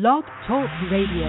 [0.00, 1.28] Blog Talk Radio.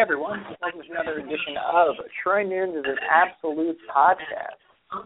[0.00, 5.04] Everyone, welcome to another edition of Troy Nunes is an Absolute Podcast.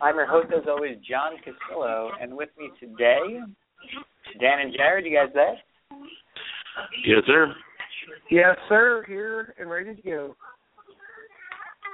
[0.00, 3.38] I'm your host as always, John Cassillo, and with me today,
[4.40, 5.04] Dan and Jared.
[5.04, 5.58] You guys there?
[7.04, 7.54] Yes, sir.
[8.30, 9.04] Yes, sir.
[9.06, 10.34] Here and ready to go.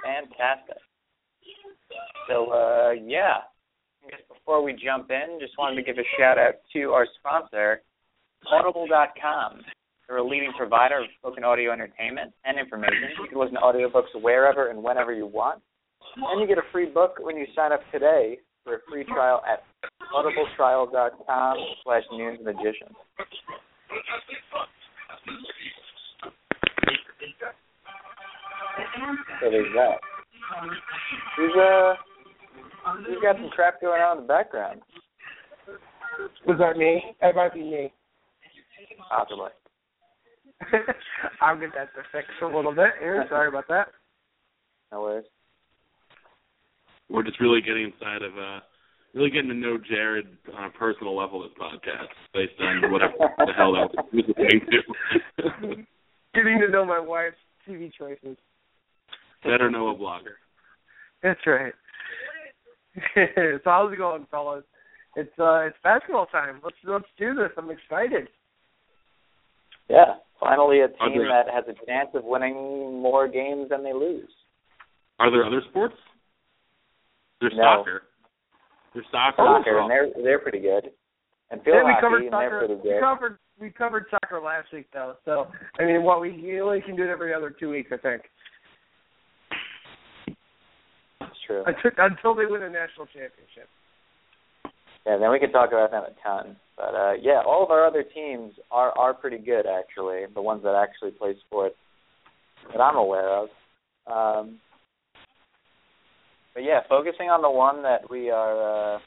[0.04, 0.76] Fantastic.
[2.28, 3.38] So uh yeah.
[4.06, 7.08] I guess before we jump in, just wanted to give a shout out to our
[7.18, 7.82] sponsor,
[8.48, 9.62] Audible.com.
[10.08, 13.10] They're a leading provider of spoken audio entertainment and information.
[13.22, 15.60] You can listen to audiobooks wherever and whenever you want.
[16.16, 19.42] And you get a free book when you sign up today for a free trial
[19.50, 19.64] at
[20.14, 22.94] audibletrial.com slash newsmagician.
[29.40, 29.98] So there's that.
[31.36, 31.94] Who's uh
[33.22, 34.80] got some crap going on in the background?
[36.46, 37.02] Was that me?
[37.20, 37.92] That might be me.
[39.10, 39.50] Possibly.
[41.40, 43.26] I'll get that to fix a little bit here.
[43.28, 43.88] Sorry about that.
[44.92, 45.26] No worries.
[47.08, 48.60] We're just really getting inside of uh
[49.14, 53.52] really getting to know Jared on a personal level this podcast, based on whatever the
[53.56, 55.84] hell that was listening to.
[56.34, 57.36] Getting to know my wife's
[57.66, 58.36] TV choices.
[59.42, 60.36] Better know a blogger.
[61.22, 61.72] That's right.
[63.14, 64.64] so how's it going, fellas?
[65.16, 66.60] It's uh it's basketball time.
[66.62, 67.50] Let's let's do this.
[67.56, 68.28] I'm excited.
[69.88, 70.16] Yeah.
[70.40, 74.30] Finally a team there- that has a chance of winning more games than they lose.
[75.18, 75.96] Are there other sports?
[77.40, 77.62] There's No.
[77.62, 78.02] soccer.
[78.92, 79.42] There's soccer.
[79.46, 80.92] and Soccer and they're they're pretty good.
[81.50, 82.58] And field Yeah, we hockey covered and they're soccer.
[82.66, 85.16] pretty We covered we covered soccer last week though.
[85.24, 87.96] So I mean, what we you only can do it every other two weeks, I
[87.98, 88.30] think.
[91.20, 91.64] That's true.
[91.66, 93.68] Until, until they win a national championship.
[95.06, 96.56] Yeah, then we can talk about them a ton.
[96.76, 100.62] But uh yeah, all of our other teams are are pretty good actually, the ones
[100.62, 101.76] that actually play sports
[102.72, 103.48] that I'm aware of.
[104.06, 104.58] Um
[106.54, 108.98] but yeah, focusing on the one that we are uh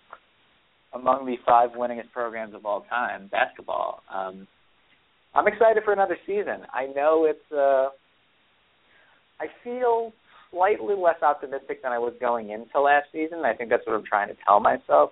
[0.94, 4.02] among the five winningest programs of all time, basketball.
[4.14, 4.48] Um
[5.36, 6.66] I'm excited for another season.
[6.74, 7.90] I know it's uh
[9.40, 10.12] I feel
[10.52, 13.40] slightly less optimistic than I was going into last season.
[13.46, 15.12] I think that's what I'm trying to tell myself.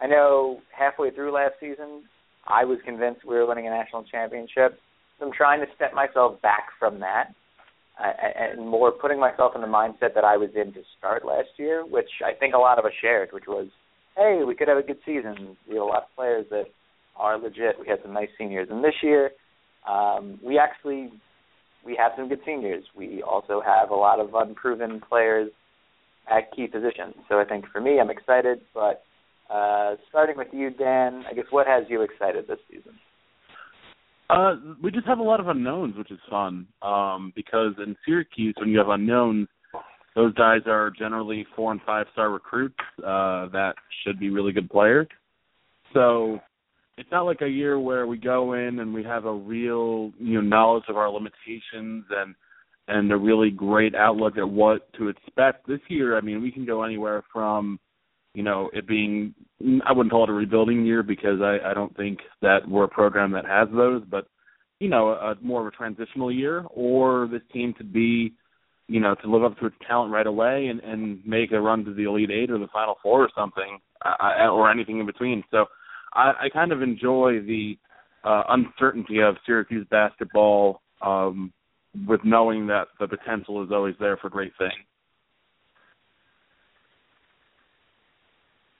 [0.00, 2.04] I know halfway through last season,
[2.46, 4.78] I was convinced we were winning a national championship.
[5.18, 7.34] So I'm trying to step myself back from that
[7.98, 11.48] uh, and more putting myself in the mindset that I was in to start last
[11.56, 13.68] year, which I think a lot of us shared, which was,
[14.16, 15.56] hey, we could have a good season.
[15.68, 16.64] We have a lot of players that
[17.16, 17.80] are legit.
[17.80, 18.68] We had some nice seniors.
[18.70, 19.30] And this year,
[19.88, 21.10] um, we actually
[21.84, 22.84] we have some good seniors.
[22.96, 25.50] We also have a lot of unproven players
[26.28, 27.14] at key positions.
[27.28, 28.60] So I think for me, I'm excited.
[28.74, 29.04] But
[29.50, 32.92] uh, starting with you, Dan, I guess what has you excited this season?
[34.28, 36.66] Uh, we just have a lot of unknowns, which is fun.
[36.82, 39.48] Um, because in Syracuse, when you have unknowns,
[40.16, 44.68] those guys are generally four and five star recruits uh, that should be really good
[44.70, 45.06] players.
[45.92, 46.40] So
[46.96, 50.34] it's not like a year where we go in and we have a real you
[50.34, 52.34] know knowledge of our limitations and
[52.88, 56.16] and a really great outlook at what to expect this year.
[56.16, 57.78] I mean, we can go anywhere from,
[58.36, 59.34] you know, it being
[59.86, 62.88] I wouldn't call it a rebuilding year because I, I don't think that we're a
[62.88, 64.26] program that has those, but
[64.78, 68.34] you know, a, more of a transitional year, or this team to be,
[68.88, 71.82] you know, to live up to its talent right away and and make a run
[71.86, 75.42] to the Elite Eight or the Final Four or something, uh, or anything in between.
[75.50, 75.64] So,
[76.12, 77.78] I, I kind of enjoy the
[78.22, 81.54] uh, uncertainty of Syracuse basketball um,
[82.06, 84.84] with knowing that the potential is always there for great things.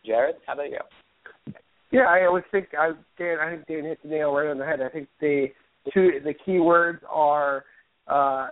[0.07, 1.55] Jared, how about you?
[1.91, 3.39] Yeah, I always think I Dan.
[3.41, 4.81] I think Dan hit the nail right on the head.
[4.81, 5.47] I think the
[5.93, 7.65] two the key words are
[8.09, 8.49] uh,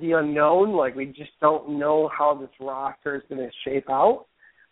[0.00, 0.76] the unknown.
[0.76, 4.26] Like we just don't know how this roster is going to shape out.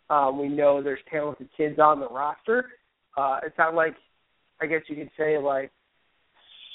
[0.09, 2.65] Um, we know there's talented kids on the roster.
[3.17, 3.95] Uh, it's not like
[4.61, 5.71] I guess you could say like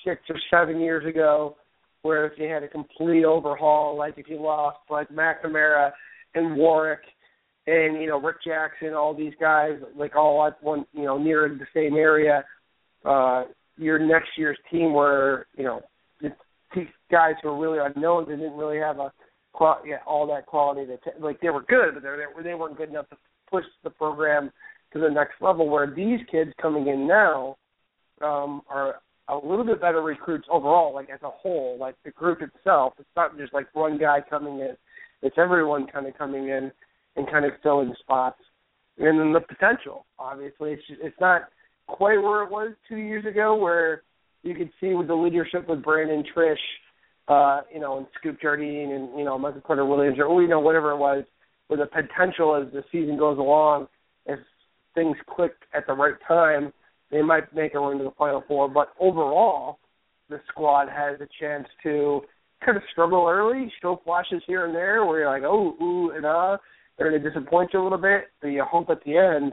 [0.06, 1.56] six or seven years ago,
[2.02, 5.92] where if you had a complete overhaul, like if you lost like McNamara
[6.34, 7.00] and Warrick
[7.66, 11.48] and you know Rick Jackson, all these guys like all at one you know near
[11.48, 12.44] the same area.
[13.04, 13.44] Uh,
[13.78, 15.80] your next year's team where you know
[16.74, 19.12] these guys who are really unknown, they didn't really have a
[19.86, 20.86] yeah, all that quality.
[20.86, 23.16] To t- like they were good, but they were, they weren't good enough to
[23.50, 24.50] push the program
[24.92, 25.68] to the next level.
[25.68, 27.56] Where these kids coming in now
[28.22, 28.96] um, are
[29.28, 32.94] a little bit better recruits overall, like as a whole, like the group itself.
[32.98, 34.76] It's not just like one guy coming in;
[35.22, 36.72] it's everyone kind of coming in
[37.16, 38.40] and kind of filling spots.
[38.98, 41.42] And then the potential, obviously, it's just, it's not
[41.86, 44.02] quite where it was two years ago, where
[44.42, 46.56] you could see with the leadership with Brandon Triche,
[47.28, 50.60] uh, you know, and Scoop Jardine and you know Michael Carter Williams or you know
[50.60, 51.24] whatever it was,
[51.68, 53.88] with the potential as the season goes along,
[54.26, 54.38] if
[54.94, 56.72] things click at the right time,
[57.10, 58.68] they might make a run to the Final Four.
[58.68, 59.78] But overall,
[60.28, 62.22] the squad has a chance to
[62.64, 66.26] kind of struggle early, show flashes here and there where you're like, oh, ooh, and
[66.26, 66.58] ah.
[67.02, 69.52] They're going to disappoint you a little bit, but you hope at the end,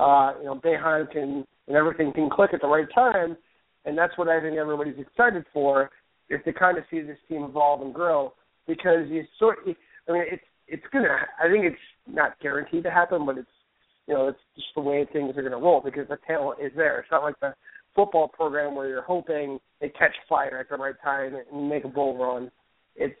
[0.00, 3.36] uh, you know, Boeheim can and everything can click at the right time,
[3.84, 5.90] and that's what I think everybody's excited for,
[6.28, 8.32] is to kind of see this team evolve and grow
[8.66, 9.58] because you sort.
[10.08, 11.16] I mean, it's it's gonna.
[11.40, 11.76] I think it's
[12.08, 13.48] not guaranteed to happen, but it's
[14.08, 16.72] you know, it's just the way things are going to roll because the talent is
[16.74, 16.98] there.
[16.98, 17.54] It's not like the
[17.94, 21.88] football program where you're hoping they catch fire at the right time and make a
[21.88, 22.50] bull run.
[22.96, 23.14] It's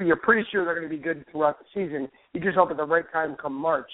[0.00, 2.08] you're pretty sure they're going to be good throughout the season.
[2.32, 3.90] You just hope at the right time come March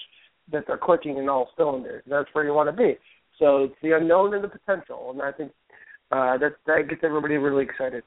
[0.51, 2.03] that they're clicking in all cylinders.
[2.07, 2.97] That's where you want to be.
[3.39, 5.51] So it's the unknown and the potential, and I think
[6.11, 8.03] uh, that that gets everybody really excited.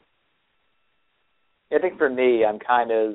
[1.74, 3.14] I think for me, I'm kind of.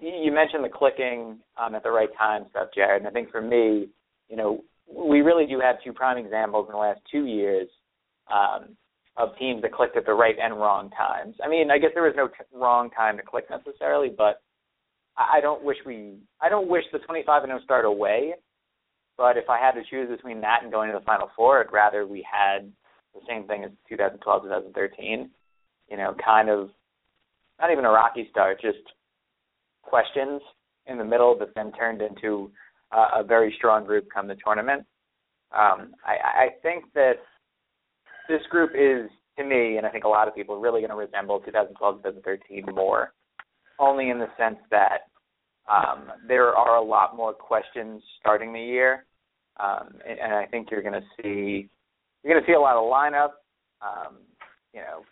[0.00, 3.02] You mentioned the clicking um, at the right time stuff, Jared.
[3.02, 3.88] And I think for me,
[4.28, 4.62] you know,
[4.94, 7.68] we really do have two prime examples in the last two years
[8.32, 8.76] um,
[9.18, 11.34] of teams that clicked at the right and wrong times.
[11.44, 14.40] I mean, I guess there was no t- wrong time to click necessarily, but
[15.16, 18.34] I don't wish we I don't wish the 25 and 0 start away.
[19.16, 21.72] But if I had to choose between that and going to the Final Four, I'd
[21.72, 22.70] rather we had
[23.12, 25.28] the same thing as 2012 2013.
[25.90, 26.70] You know, kind of
[27.58, 28.78] not even a rocky start, just
[29.82, 30.40] questions
[30.86, 32.52] in the middle that then turned into
[32.92, 34.86] uh, a very strong group come the tournament.
[35.50, 37.14] Um, I, I think that
[38.28, 40.96] this group is, to me, and I think a lot of people, really going to
[40.96, 43.12] resemble 2012 2013 more,
[43.78, 45.08] only in the sense that
[45.68, 49.04] um, there are a lot more questions starting the year,
[49.60, 51.68] um, and, and I think you're going to see
[52.22, 53.38] you're going to see a lot of lineup,
[53.80, 54.16] um,
[54.72, 55.02] you know,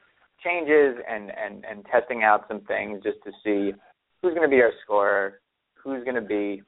[0.44, 3.76] changes and and and testing out some things just to see
[4.22, 5.40] who's going to be our scorer,
[5.74, 6.62] who's going to be,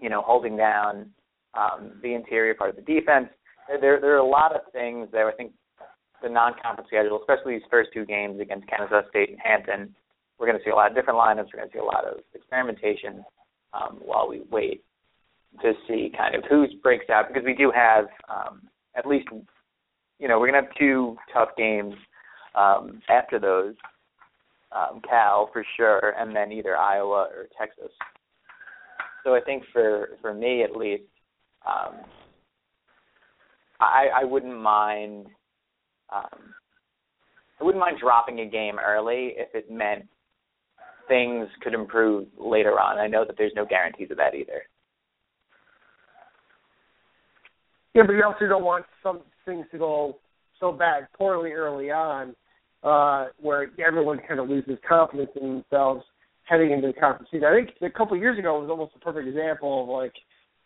[0.00, 1.10] you know, holding down
[1.54, 3.28] um, the interior part of the defense.
[3.80, 5.28] There there are a lot of things there.
[5.28, 5.52] I think
[6.22, 9.94] the non-conference schedule, especially these first two games against Kansas State and Hampton,
[10.38, 11.48] we're going to see a lot of different lineups.
[11.52, 13.24] We're going to see a lot of experimentation
[13.72, 14.82] um, while we wait
[15.62, 18.62] to see kind of who breaks out because we do have um,
[18.96, 19.28] at least,
[20.18, 21.94] you know, we're going to have two tough games
[22.54, 23.74] um, after those.
[24.72, 27.90] Um, Cal for sure, and then either Iowa or Texas.
[29.24, 31.02] So I think for for me at least,
[31.66, 31.96] um,
[33.80, 35.26] I I wouldn't mind
[36.12, 36.54] um,
[37.60, 40.06] I wouldn't mind dropping a game early if it meant
[41.08, 42.98] things could improve later on.
[42.98, 44.62] I know that there's no guarantees of that either.
[47.94, 50.18] Yeah, but you also don't want some things to go
[50.60, 52.36] so bad poorly early on,
[52.82, 56.04] uh, where everyone kind of loses confidence in themselves
[56.44, 57.48] heading into the conference season.
[57.48, 60.14] I think a couple of years ago was almost a perfect example of like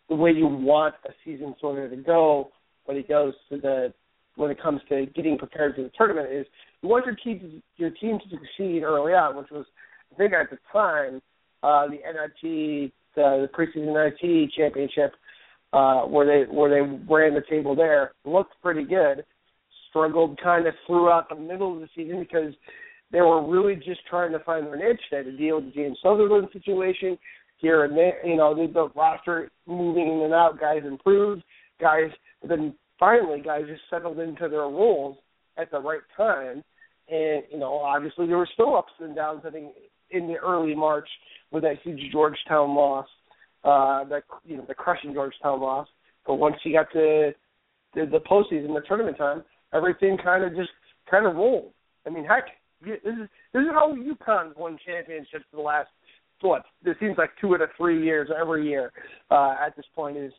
[0.09, 2.49] the way you want a season sort of to go
[2.85, 3.93] when it goes to the
[4.35, 6.45] when it comes to getting prepared for the tournament is
[6.81, 9.65] you want your team your team to succeed early on, which was
[10.11, 11.21] I think at the time
[11.63, 15.13] uh, the NIT the, the preseason NIT championship
[15.73, 19.25] uh, where they where they ran the table there looked pretty good.
[19.89, 22.53] Struggled kind of throughout the middle of the season because
[23.11, 24.99] they were really just trying to find their niche.
[25.09, 27.17] They had to deal with the James Southerland situation
[27.57, 28.25] here and there.
[28.25, 30.59] You know, built roster moving in and out.
[30.59, 31.43] Guys improved.
[31.79, 32.09] Guys,
[32.47, 35.17] then finally, guys just settled into their roles
[35.57, 36.63] at the right time.
[37.09, 39.41] And you know, obviously there were still ups and downs.
[39.45, 39.73] I think
[40.11, 41.07] in the early March
[41.51, 43.07] with that huge Georgetown loss,
[43.63, 45.87] uh, that you know the crushing Georgetown loss.
[46.25, 47.31] But once you got to
[47.93, 50.71] the, the postseason, the tournament time, everything kind of just
[51.09, 51.71] kind of rolled.
[52.07, 52.45] I mean, heck,
[52.81, 55.89] this is this is how UConn's won championships for the last
[56.41, 58.91] what it seems like two out of three years every year
[59.31, 60.17] uh, at this point.
[60.17, 60.31] Is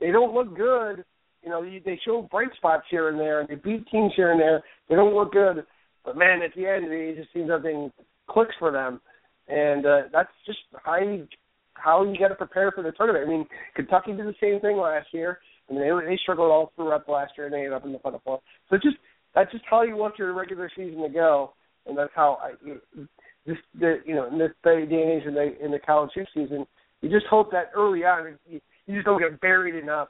[0.00, 1.04] they don't look good.
[1.42, 4.40] You know, they show bright spots here and there, and they beat teams here and
[4.40, 4.62] there.
[4.88, 5.64] They don't look good,
[6.04, 7.90] but man, at the end, it just seems everything
[8.28, 9.00] clicks for them,
[9.48, 11.26] and uh, that's just how you,
[11.74, 13.26] how you got to prepare for the tournament.
[13.26, 15.38] I mean, Kentucky did the same thing last year.
[15.68, 17.98] I mean, they they struggled all throughout last year, and they ended up in the
[17.98, 18.40] Final Four.
[18.70, 18.96] So just
[19.34, 21.54] that's just how you want your regular season to go,
[21.86, 22.52] and that's how I
[23.46, 26.66] this the you know in this day, and age in the in the college season,
[27.00, 30.08] you just hope that early on you, you just don't get buried enough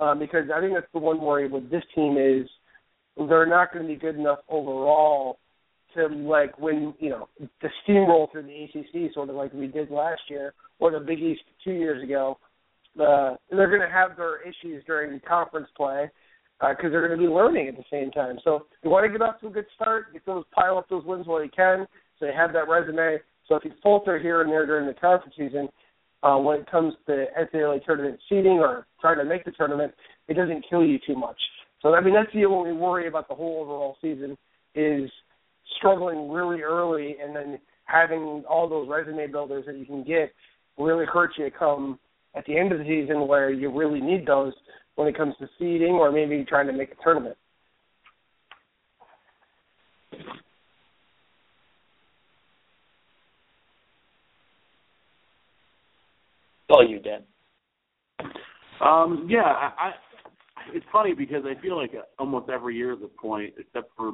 [0.00, 2.48] um, because I think that's the one worry with this team is
[3.28, 5.38] they're not going to be good enough overall
[5.94, 9.90] to like when you know to steamroll through the ACC sort of like we did
[9.90, 12.38] last year or the Big East two years ago.
[12.98, 16.10] Uh, they're going to have their issues during conference play
[16.60, 18.38] because uh, they're going to be learning at the same time.
[18.42, 21.04] So you want to get off to a good start, get those pile up those
[21.04, 21.86] wins while you can,
[22.18, 23.18] so you have that resume.
[23.46, 25.68] So if you falter here and there during the conference season,
[26.22, 29.92] uh, when it comes to NCAA tournament seeding or trying to make the tournament,
[30.26, 31.38] it doesn't kill you too much.
[31.82, 34.36] So I mean that's the only worry about the whole overall season
[34.74, 35.10] is
[35.78, 40.32] struggling really early and then having all those resume builders that you can get
[40.76, 41.98] really hurt you come
[42.34, 44.52] at the end of the season where you really need those
[44.96, 47.36] when it comes to seeding or maybe trying to make a tournament.
[56.70, 57.22] All you, Dan.
[58.80, 59.90] Um, yeah, I, I
[60.74, 64.12] it's funny because I feel like almost every year at this point, except for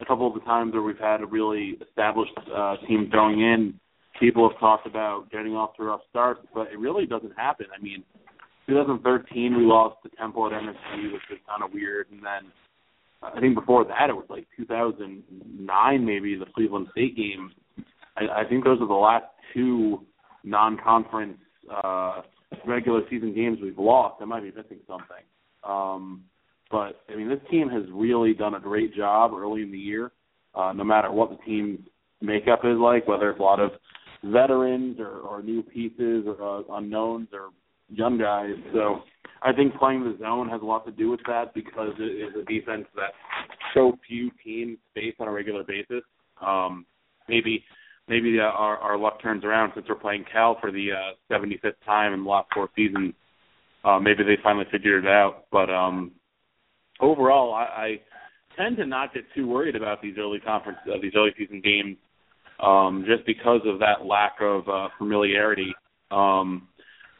[0.00, 3.78] a couple of the times where we've had a really established uh, team going in,
[4.20, 7.66] people have talked about getting off to rough starts, but it really doesn't happen.
[7.76, 8.02] I mean,
[8.66, 12.50] 2013 we lost to Temple at MSG, which was kind of weird, and then
[13.22, 17.52] I think before that it was like 2009 maybe the Cleveland State game.
[18.16, 20.00] I, I think those are the last two
[20.44, 21.38] non-conference
[21.72, 22.22] uh,
[22.66, 24.20] regular season games we've lost.
[24.20, 25.24] I might be missing something.
[25.66, 26.24] Um,
[26.70, 30.12] but I mean, this team has really done a great job early in the year.
[30.54, 31.80] Uh, no matter what the team's
[32.20, 33.72] makeup is like, whether it's a lot of
[34.24, 37.50] veterans or, or new pieces or uh, unknowns or
[37.88, 38.54] young guys.
[38.72, 39.00] So
[39.42, 42.34] I think playing the zone has a lot to do with that because it is
[42.40, 43.12] a defense that
[43.74, 46.02] so few teams face on a regular basis.
[46.40, 46.86] Um,
[47.28, 47.64] maybe
[48.08, 51.74] maybe uh, our our luck turns around since we're playing Cal for the uh, 75th
[51.84, 53.14] time in the last four seasons.
[53.84, 55.44] Uh, maybe they finally figured it out.
[55.52, 56.12] But um,
[57.00, 58.00] overall, I, I
[58.56, 61.96] tend to not get too worried about these early conference uh, these early season games,
[62.62, 65.74] um, just because of that lack of uh, familiarity.
[66.10, 66.68] Um,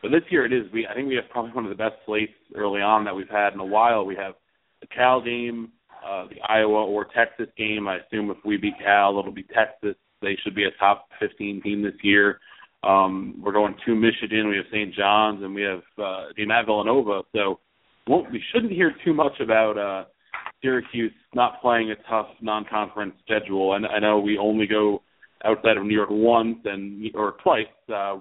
[0.02, 0.70] but this year it is.
[0.72, 3.28] We I think we have probably one of the best slates early on that we've
[3.28, 4.04] had in a while.
[4.04, 4.34] We have
[4.80, 5.72] the Cal game,
[6.06, 7.88] uh, the Iowa or Texas game.
[7.88, 9.96] I assume if we beat Cal, it'll be Texas.
[10.24, 12.40] They should be a top 15 team this year.
[12.82, 14.48] Um, we're going to Michigan.
[14.48, 14.94] We have St.
[14.94, 17.22] John's, and we have uh, at Villanova.
[17.34, 17.60] So
[18.06, 20.04] won't, we shouldn't hear too much about uh,
[20.62, 23.74] Syracuse not playing a tough non-conference schedule.
[23.74, 25.02] And I know we only go
[25.44, 28.16] outside of New York once and or twice uh,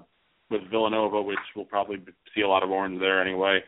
[0.50, 1.96] with Villanova, which we'll probably
[2.34, 3.60] see a lot of orange there anyway,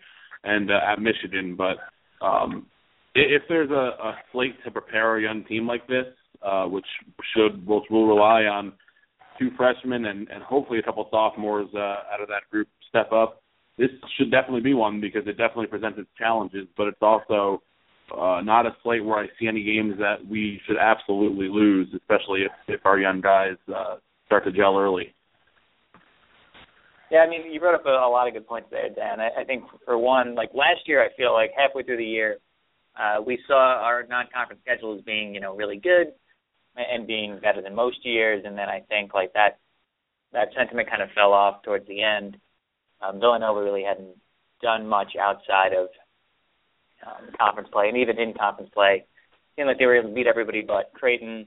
[0.45, 1.57] and uh, at Michigan.
[1.57, 1.76] But
[2.25, 2.66] um,
[3.14, 6.07] if there's a, a slate to prepare a young team like this,
[6.43, 6.87] uh, which
[7.35, 8.73] should which will rely on
[9.38, 11.78] two freshmen and, and hopefully a couple sophomores uh,
[12.12, 13.43] out of that group step up.
[13.78, 17.62] This should definitely be one because it definitely presents its challenges, but it's also
[18.16, 22.43] uh, not a slate where I see any games that we should absolutely lose, especially
[22.43, 25.12] if, if our young guys uh, start to gel early.
[27.11, 29.21] Yeah, I mean, you brought up a, a lot of good points there, Dan.
[29.21, 32.38] I, I think for one, like last year, I feel like halfway through the year,
[32.99, 36.14] uh, we saw our non-conference schedule as being, you know, really good
[36.76, 38.45] and being better than most years.
[38.45, 39.59] And then I think like that
[40.33, 42.37] that sentiment kind of fell off towards the end.
[43.00, 44.16] Um, Villanova really hadn't
[44.62, 45.88] done much outside of
[47.06, 49.04] um, conference play, and even in conference play,
[49.54, 51.47] seemed like they were able to beat everybody but Creighton.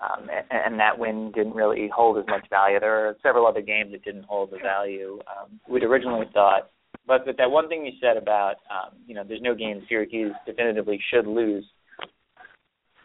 [0.00, 2.78] Um, and, and that win didn't really hold as much value.
[2.78, 6.70] There are several other games that didn't hold the value um, we'd originally thought.
[7.04, 10.34] But, but that one thing you said about, um, you know, there's no game Syracuse
[10.46, 11.64] definitively should lose.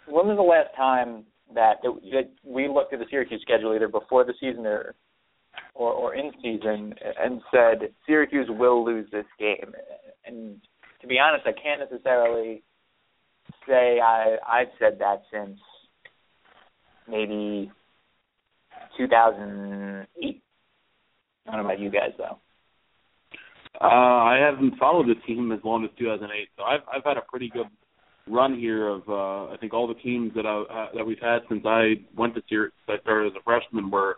[0.08, 4.24] When was the last time that, that we looked at the Syracuse schedule either before
[4.24, 4.96] the season or
[5.76, 9.74] or, or in season and said Syracuse will lose this game.
[10.26, 10.60] And
[11.02, 12.64] to be honest, I can't necessarily
[13.68, 15.60] say I I've said that since
[17.08, 17.72] maybe
[18.98, 20.42] 2008.
[21.46, 22.40] I don't know about you guys though.
[23.82, 27.24] Uh, I haven't followed the team as long as 2008, so I've I've had a
[27.28, 27.68] pretty good
[28.28, 31.40] run here of uh, I think all the teams that I uh, that we've had
[31.50, 32.74] since I went to Syracuse.
[32.88, 34.18] I started as a freshman were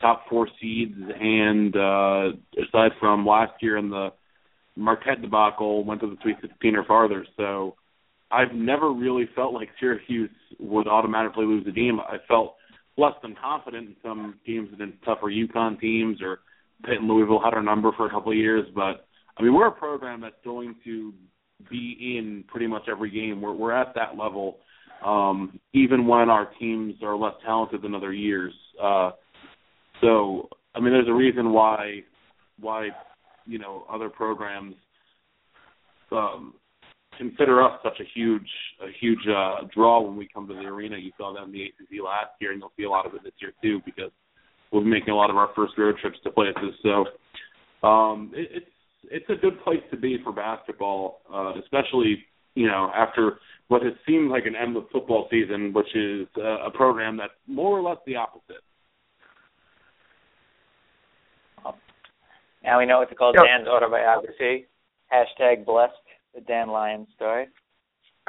[0.00, 2.28] top four seeds, and uh,
[2.62, 4.10] aside from last year in the
[4.76, 7.26] Marquette debacle, went to the Sweet 16 or farther.
[7.36, 7.74] So
[8.30, 12.00] I've never really felt like Syracuse would automatically lose a game.
[12.00, 12.54] I felt
[12.96, 16.40] less than confident in some games against tougher UConn teams or
[16.84, 19.68] Pitt and Louisville had our number for a couple of years, but I mean we're
[19.68, 21.12] a program that's going to
[21.68, 23.40] be in pretty much every game.
[23.40, 24.58] We're we're at that level,
[25.04, 28.52] um, even when our teams are less talented than other years.
[28.82, 29.10] Uh,
[30.00, 32.00] so, I mean, there's a reason why
[32.60, 32.88] why
[33.46, 34.74] you know other programs
[36.12, 36.54] um,
[37.18, 38.48] consider us such a huge
[38.82, 40.96] a huge uh, draw when we come to the arena.
[40.96, 43.22] You saw that in the ACC last year, and you'll see a lot of it
[43.22, 44.10] this year too because
[44.72, 46.74] we'll be making a lot of our first road trips to places.
[46.82, 48.66] So um, it, it's
[49.04, 53.38] it's a good place to be for basketball, uh, especially you know after
[53.68, 57.78] what has seemed like an endless football season, which is uh, a program that's more
[57.78, 58.62] or less the opposite.
[62.62, 63.44] Now we know what to call yep.
[63.44, 64.66] Dan's autobiography.
[65.10, 65.94] Hashtag blessed,
[66.34, 67.46] the Dan Lyons story.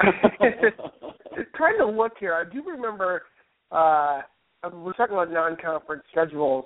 [1.54, 3.22] trying to look here, I do remember
[3.70, 4.22] uh
[4.72, 6.64] we're talking about non-conference schedules.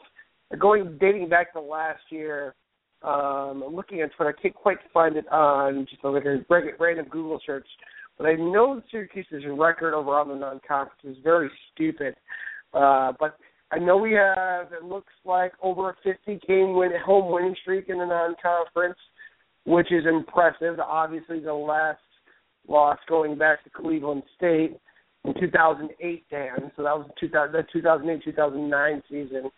[0.58, 2.54] Going dating back to last year,
[3.06, 4.34] um, I'm looking at Twitter.
[4.36, 7.66] I can't quite find it on just a a random Google search,
[8.18, 12.16] but I know Syracuse's record over on the non-conference is very stupid.
[12.74, 13.38] Uh, but
[13.70, 17.88] I know we have it looks like over a 50 game win home winning streak
[17.88, 18.98] in the non-conference,
[19.64, 20.80] which is impressive.
[20.80, 22.00] Obviously, the last
[22.68, 24.76] loss going back to Cleveland State
[25.24, 26.72] in 2008, Dan.
[26.76, 29.50] So that was the 2008 2009 season.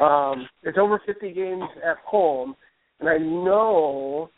[0.00, 2.54] Um, it's over 50 games at home,
[3.00, 4.30] and I know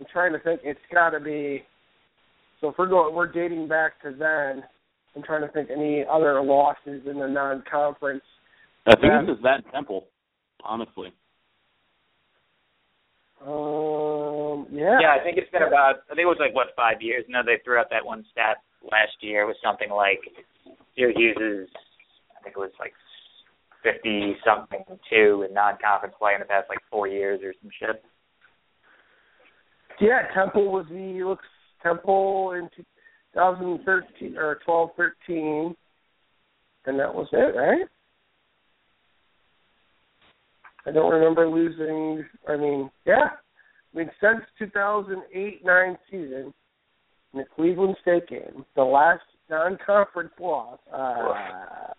[0.00, 0.60] I'm trying to think.
[0.64, 1.62] It's got to be.
[2.60, 4.64] So if we're going, we're dating back to then.
[5.16, 8.24] I'm trying to think any other losses in the non-conference
[8.86, 10.04] I think this is that Temple,
[10.62, 11.08] honestly.
[13.40, 14.68] Um.
[14.72, 15.00] Yeah.
[15.00, 16.04] Yeah, I think it's been about.
[16.08, 17.24] I think it was like what five years.
[17.28, 19.42] No, they threw out that one stat last year.
[19.42, 20.20] It was something like
[20.96, 21.68] Syracuse's.
[22.36, 22.92] I think it was like
[23.84, 28.02] fifty something two in non-conference play in the past like four years or some shit.
[30.00, 31.44] Yeah, Temple was the looks
[31.82, 32.68] Temple in
[33.34, 35.76] 2013 or 12, 13,
[36.86, 37.86] and that was it, right?
[40.86, 42.24] I don't remember losing.
[42.48, 43.28] I mean, yeah.
[43.94, 46.52] I mean, since 2008-9 season,
[47.32, 51.92] in the Cleveland State game, the last non-conference loss uh,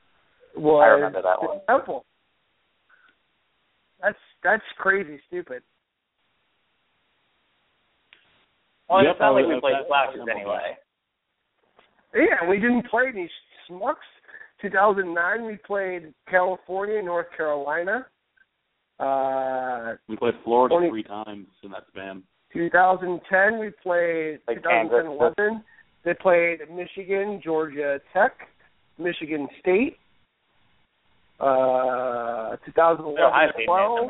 [0.58, 1.60] was I remember that one.
[1.68, 2.06] Temple.
[4.02, 5.64] That's that's crazy stupid.
[8.90, 10.78] Well, yep, it's not like we played slouches anyway.
[12.14, 13.30] Yeah, we didn't play any
[13.70, 13.96] smucks.
[14.62, 18.06] 2009, we played California, North Carolina.
[19.00, 22.24] Uh, we played Florida 20, three times in that span.
[22.54, 24.40] 2010, we played.
[24.48, 25.64] Like 2011,
[26.06, 28.34] they played Michigan, Georgia Tech,
[28.98, 29.98] Michigan State.
[31.40, 34.10] Uh, 2011, 12.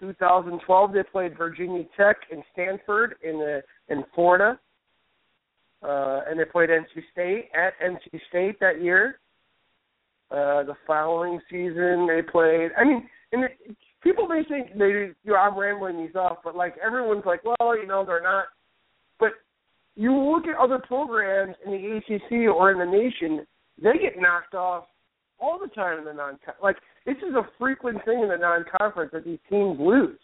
[0.00, 4.58] 2012, they played Virginia Tech and Stanford in the in Florida,
[5.82, 9.20] uh, and they played NC State at NC State that year.
[10.30, 12.70] Uh, the following season, they played.
[12.78, 16.56] I mean, and it, people may think they, you know, I'm rambling these off, but
[16.56, 18.44] like everyone's like, well, you know, they're not.
[19.18, 19.32] But
[19.96, 23.46] you look at other programs in the ACC or in the nation,
[23.82, 24.84] they get knocked off
[25.40, 26.38] all the time in the non.
[26.62, 30.18] Like this is a frequent thing in the non-conference that these teams lose.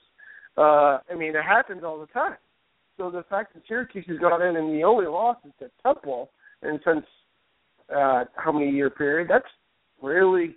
[0.56, 2.36] Uh, I mean, it happens all the time.
[2.96, 6.30] So the fact that Syracuse has gone in and the only loss is to Temple,
[6.62, 7.04] and since
[7.94, 9.28] uh, how many year period?
[9.30, 9.44] That's
[10.02, 10.56] really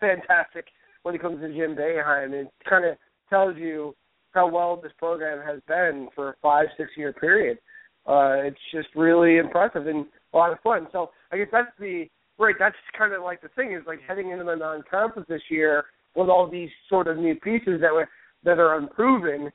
[0.00, 0.66] fantastic
[1.02, 2.32] when it comes to Jim Boeheim.
[2.32, 2.96] It kind of
[3.30, 3.94] tells you
[4.32, 7.58] how well this program has been for a five, six year period.
[8.06, 10.86] uh, it's just really impressive and a lot of fun.
[10.92, 12.04] So I guess that's the
[12.38, 12.54] right.
[12.58, 16.28] That's kind of like the thing is like heading into the non-conference this year with
[16.28, 18.08] all these sort of new pieces that were
[18.44, 19.50] that are unproven.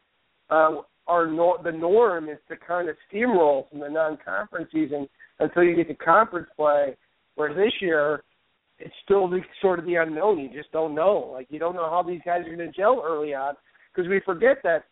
[0.49, 5.07] Uh, our nor- the norm is to kind of steamroll from the non-conference season
[5.39, 6.95] until you get to conference play.
[7.35, 8.23] Whereas this year,
[8.79, 10.39] it's still the, sort of the unknown.
[10.39, 11.29] You just don't know.
[11.31, 13.53] Like you don't know how these guys are going to gel early on
[13.93, 14.85] because we forget that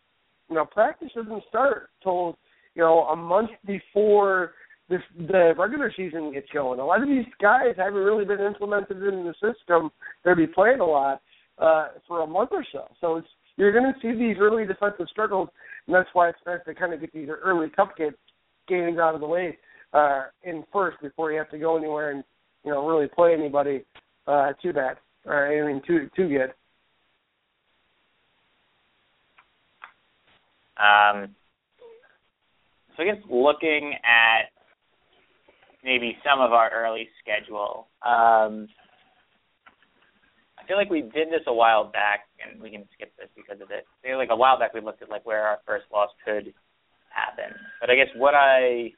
[0.50, 2.38] you know practice doesn't start till
[2.76, 4.54] you know a month before
[4.90, 6.80] this the regular season gets going.
[6.80, 9.92] A lot of these guys haven't really been implemented in the system.
[10.24, 11.22] They'll be playing a lot
[11.60, 12.86] uh, for a month or so.
[13.00, 15.50] So it's you're going to see these early defensive struggles,
[15.86, 18.14] and that's why it's nice to kind of get these early cupcake
[18.68, 19.58] games out of the way
[19.94, 22.24] uh, in first before you have to go anywhere and
[22.64, 23.84] you know really play anybody
[24.28, 24.98] uh, too bad.
[25.26, 26.54] Or I mean too too good.
[30.78, 31.36] Um,
[32.96, 34.59] so I guess looking at
[35.84, 37.88] maybe some of our early schedule.
[38.06, 38.68] Um,
[40.58, 43.62] I feel like we did this a while back, and we can skip this because
[43.62, 43.86] of it.
[44.04, 46.54] I feel like a while back we looked at like where our first loss could
[47.10, 47.56] happen.
[47.82, 48.92] But I guess what I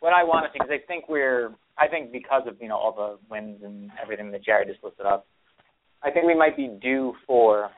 [0.00, 2.76] what I want to see, because I think we're, I think because of you know
[2.76, 5.26] all the wins and everything that Jared just listed up,
[6.02, 7.70] I think we might be due for,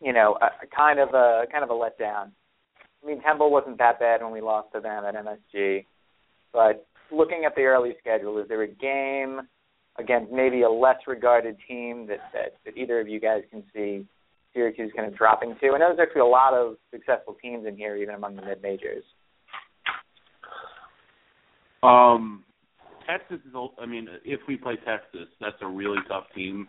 [0.00, 2.30] you know, a, a kind of a kind of a letdown.
[3.02, 5.86] I mean, Temple wasn't that bad when we lost to them at MSG,
[6.52, 9.40] but looking at the early schedule, is there a game
[9.98, 14.06] against maybe a less regarded team that that, that either of you guys can see
[14.54, 15.68] Syracuse kind of dropping to?
[15.68, 18.62] I know there's actually a lot of successful teams in here, even among the mid
[18.62, 19.04] majors.
[21.82, 22.44] Um,
[23.08, 23.54] Texas is.
[23.78, 26.68] I mean, if we play Texas, that's a really tough team.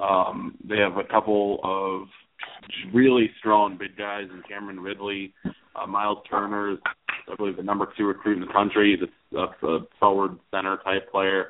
[0.00, 2.08] Um, they have a couple of
[2.92, 5.34] really strong big guys in Cameron Ridley,
[5.76, 6.76] uh, Myles Turner,
[7.32, 8.98] I believe the number two recruit in the country.
[9.00, 11.48] That's, a forward center type player.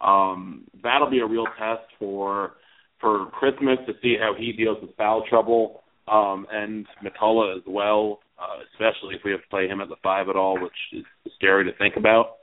[0.00, 2.52] Um, that'll be a real test for
[3.00, 8.18] for Christmas to see how he deals with foul trouble, um, and McCullough as well,
[8.38, 11.04] uh, especially if we have to play him at the five at all, which is
[11.36, 12.36] scary to think about.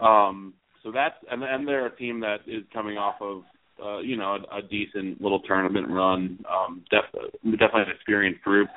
[0.00, 3.42] Um, so that's and and they're a team that is coming off of
[3.82, 6.44] uh, you know a, a decent little tournament run.
[6.50, 8.68] Um, def- definitely an experienced group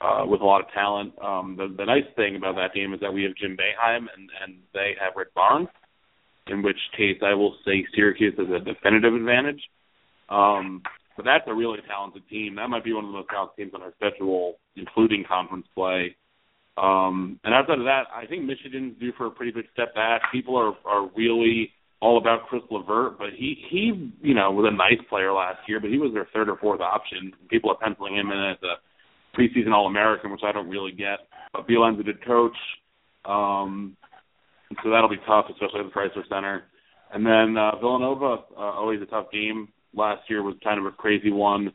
[0.00, 1.12] uh, with a lot of talent.
[1.22, 4.30] Um, the, the nice thing about that team is that we have Jim Boeheim and
[4.42, 5.68] and they have Rick Barnes.
[6.46, 9.62] In which case, I will say Syracuse has a definitive advantage.
[10.28, 10.82] Um,
[11.16, 12.56] but that's a really talented team.
[12.56, 16.16] That might be one of the most talented teams on our schedule, including conference play.
[16.76, 20.22] Um, and outside of that, I think Michigan's due for a pretty big step back.
[20.32, 24.76] People are are really all about Caris LeVert, but he he you know was a
[24.76, 27.32] nice player last year, but he was their third or fourth option.
[27.48, 28.74] People are penciling him in as a
[29.38, 31.18] preseason All American, which I don't really get.
[31.52, 32.56] But Beilein's a good coach,
[33.24, 33.96] um,
[34.82, 36.64] so that'll be tough, especially at the Crisler Center.
[37.12, 39.68] And then uh, Villanova, uh, always a tough game.
[39.94, 41.72] Last year was kind of a crazy one.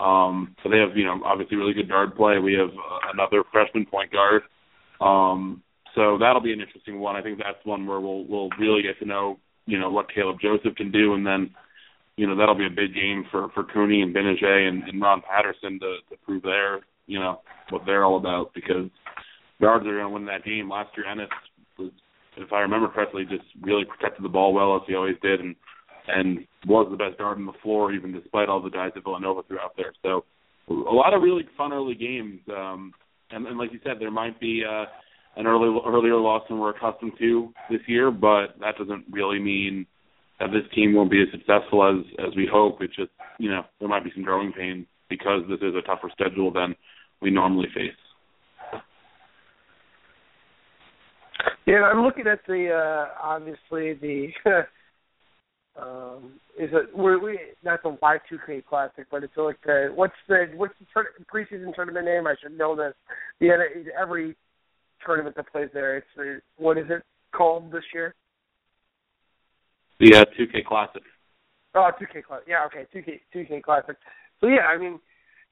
[0.00, 2.38] Um, so they have, you know, obviously really good guard play.
[2.38, 4.42] We have uh, another freshman point guard.
[5.00, 5.62] Um,
[5.94, 7.16] so that'll be an interesting one.
[7.16, 10.40] I think that's one where we'll we'll really get to know, you know, what Kaleb
[10.40, 11.50] Joseph can do, and then,
[12.16, 15.22] you know, that'll be a big game for for Cooney and Gbinije and, and Ron
[15.22, 18.88] Patterson to, to prove their, you know, what they're all about because
[19.60, 20.70] guards are going to win that game.
[20.70, 21.28] Last year, Ennis
[21.76, 21.90] was,
[22.36, 25.56] if I remember correctly, just really protected the ball well as he always did, and
[26.06, 29.42] and was the best guard on the floor, even despite all the guys that Villanova
[29.46, 29.92] threw out there.
[30.02, 30.24] So
[30.68, 32.40] a lot of really fun early games.
[32.48, 32.92] Um,
[33.30, 34.86] and, and like you said, there might be uh,
[35.36, 39.86] an early earlier loss than we're accustomed to this year, but that doesn't really mean
[40.40, 42.78] that this team won't be as successful as as we hope.
[42.80, 46.10] It's just you know there might be some growing pains because this is a tougher
[46.12, 46.74] schedule than
[47.20, 47.92] we normally face.
[51.66, 54.28] Yeah, I'm looking at the uh obviously the
[55.80, 59.92] um is it we're we not the Y two K classic, but it's like the
[59.94, 62.26] what's the what's the tur- preseason tournament name?
[62.26, 62.94] I should know this.
[63.40, 63.50] The
[64.00, 64.36] every
[65.04, 67.02] tournament that plays there, it's the what is it
[67.32, 68.14] called this year?
[70.00, 71.02] The uh, 2K Classic.
[71.74, 72.46] Oh, 2K Classic.
[72.48, 73.96] Yeah, okay, 2K 2K Classic.
[74.40, 74.98] So yeah, I mean,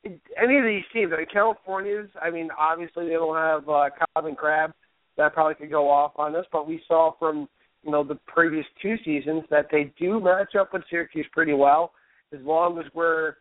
[0.04, 2.08] any of these teams, mean, California's.
[2.20, 4.72] I mean, obviously they don't have uh, Calvin Crabbe.
[5.16, 7.48] That probably could go off on us, but we saw from
[7.82, 11.92] you know the previous two seasons that they do match up with Syracuse pretty well,
[12.32, 13.34] as long as we're,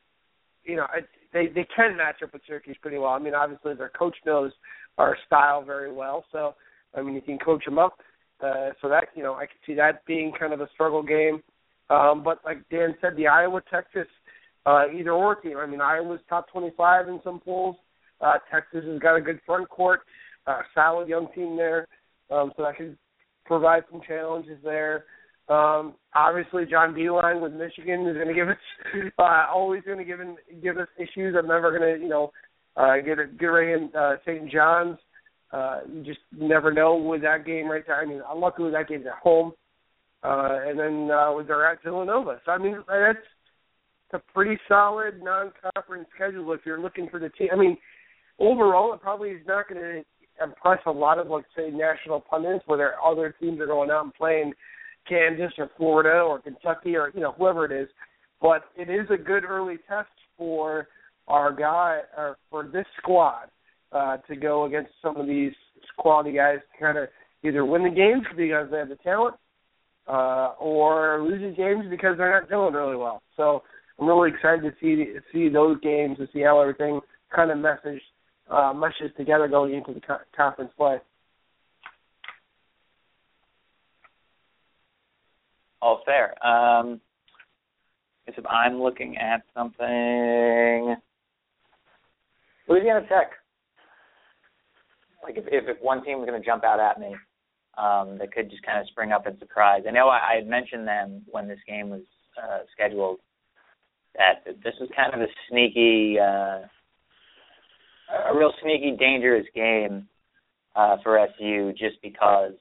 [0.64, 0.88] you know,
[1.34, 3.12] they they can match up with Syracuse pretty well.
[3.12, 4.52] I mean, obviously their coach knows
[4.98, 6.56] our style very well, so
[6.96, 8.00] I mean you can coach them up.
[8.42, 11.42] Uh, so that you know I could see that being kind of a struggle game.
[11.90, 14.08] Um, but like Dan said, the Iowa Texas
[14.68, 15.58] uh, either or team.
[15.58, 17.78] I mean Iowa's top 25 in some polls.
[18.22, 20.02] Uh, Texas has got a good front court.
[20.46, 21.88] a solid young team there,
[22.30, 22.98] um, so that could
[23.46, 25.06] provide some challenges there.
[25.50, 28.58] Um, obviously, John Beilein with Michigan is going to give us
[29.20, 31.36] uh, always going to give in, give us issues.
[31.38, 32.32] I'm never going to you know
[32.76, 34.52] uh, get a get right in uh, St.
[34.52, 34.98] John's.
[35.54, 38.02] Uh, you just never know with that game right there.
[38.02, 39.54] I mean, luckily that game's at home,
[40.22, 42.42] uh, and then uh, with they're at Villanova.
[42.46, 43.18] So I mean, that's
[44.14, 47.50] a pretty solid non-conference schedule if you're looking for the team.
[47.52, 47.78] I mean,
[48.40, 50.04] overall, it probably is not going to
[50.44, 53.90] impress a lot of, like, say, national pundits where there are other teams are going
[53.90, 54.54] out and playing
[55.08, 57.90] Kansas or Florida or Kentucky or you know whoever it is.
[58.42, 60.88] But it is a good early test for
[61.28, 63.50] our guy or for this squad
[63.92, 65.54] uh, to go against some of these
[65.98, 67.08] quality guys to kind of
[67.44, 69.36] either win the games because they have the talent
[70.08, 73.22] uh, or lose the games because they're not doing really well.
[73.36, 73.64] So
[74.00, 77.00] I'm really excited to see see those games and see how everything
[77.36, 78.02] kind of message
[78.50, 80.98] uh, meshes together going into the co- conference play.
[85.82, 86.36] All fair.
[86.46, 87.00] Um,
[88.28, 90.96] if I'm looking at something,
[92.68, 93.32] Louisiana Tech.
[95.24, 97.16] Like if if, if one team was going to jump out at me,
[97.78, 99.84] um, that could just kind of spring up and surprise.
[99.88, 102.04] I know I, I had mentioned them when this game was
[102.42, 103.20] uh, scheduled.
[104.18, 106.66] That this was kind of a sneaky, uh,
[108.30, 110.08] a real sneaky, dangerous game
[110.76, 112.54] uh, for SU, just because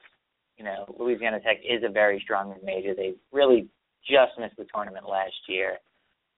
[0.57, 2.93] you know, Louisiana Tech is a very strong major.
[2.95, 3.67] They really
[4.07, 5.77] just missed the tournament last year.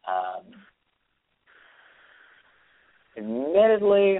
[0.08, 0.44] Um,
[3.18, 4.20] admittedly,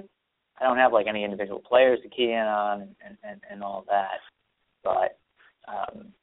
[0.60, 3.86] I don't have like any individual players to key in on and, and, and all
[3.88, 4.20] that,
[4.84, 5.18] but
[5.68, 6.14] um,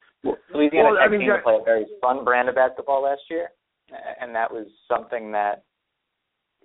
[0.53, 3.21] Louisiana well, Tech I mean, seemed to play a very fun brand of basketball last
[3.29, 3.49] year,
[4.21, 5.63] and that was something that,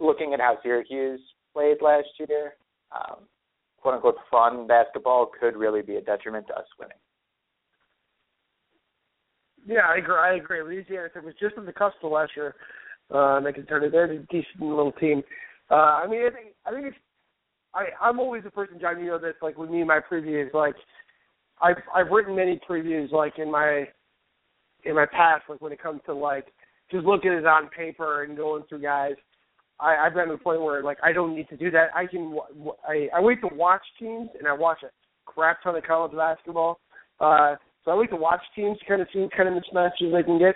[0.01, 1.21] looking at how Syracuse
[1.53, 2.55] played last year,
[2.93, 3.21] um,
[3.81, 6.97] quote unquote fun basketball could really be a detriment to us winning.
[9.67, 10.17] Yeah, I agree.
[10.17, 10.63] I agree.
[10.63, 12.55] Louisiana Tech was just on the cusp of last year.
[13.13, 13.93] Uh, and they can turn it.
[13.93, 15.23] They're a decent little team.
[15.71, 16.97] Uh, I mean, I think I think it's.
[17.75, 19.01] I I'm always a person, John.
[19.01, 19.35] You know this.
[19.43, 20.75] Like with me, my previews, like
[21.61, 23.87] I've I've written many previews, like in my
[24.85, 26.47] in my past, like when it comes to like
[26.93, 29.15] just looking at it on paper and going through guys.
[29.81, 31.89] I, I've gotten to the point where like I don't need to do that.
[31.95, 32.39] I can
[32.87, 34.91] I I wait to watch teams and I watch a
[35.27, 36.79] crap ton of college basketball.
[37.21, 40.13] Uh, so I like to watch teams to kind of see what kind of mismatches
[40.13, 40.55] they can get.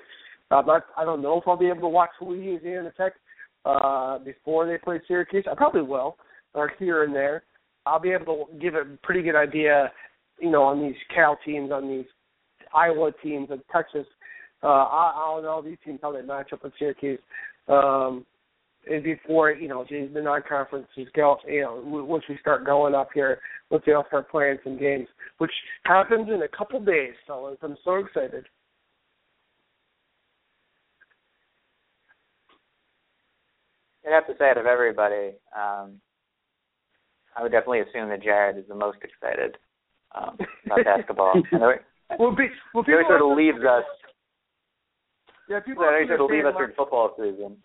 [0.51, 3.15] Uh, but I don't know if I'll be able to watch Louisiana Tech
[3.65, 5.45] uh, before they play Syracuse.
[5.51, 6.17] I probably will,
[6.55, 7.43] or here and there.
[7.85, 9.91] I'll be able to give a pretty good idea,
[10.41, 12.07] you know, on these Cal teams, on these
[12.75, 14.07] Iowa teams, and Texas.
[14.63, 17.21] Uh, I, I don't know these teams how they match up with Syracuse.
[17.69, 18.25] Um,
[18.89, 23.41] and before you know the non-conferences go, you know, once we start going up here,
[23.71, 25.51] once they all start playing some games, which
[25.85, 27.59] happens in a couple days, fellas.
[27.63, 28.47] I'm so excited.
[34.07, 36.01] I'd have to say out of everybody, um,
[37.37, 39.57] I would definitely assume that Jared is the most excited
[40.15, 41.35] um, about basketball.
[42.19, 43.85] well, be, well, he sort of leaves us.
[45.49, 45.85] Yeah, people.
[45.85, 46.45] Yeah, he sort leave
[46.77, 47.57] football season.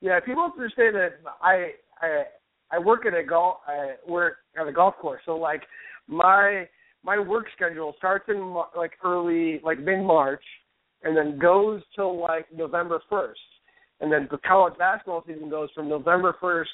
[0.00, 2.24] Yeah, people have to understand that I I
[2.70, 5.62] I work at a golf I work at a golf course, so like
[6.06, 6.66] my
[7.04, 10.42] my work schedule starts in like early like mid March,
[11.02, 13.40] and then goes till like November first,
[14.00, 16.70] and then the college basketball season goes from November first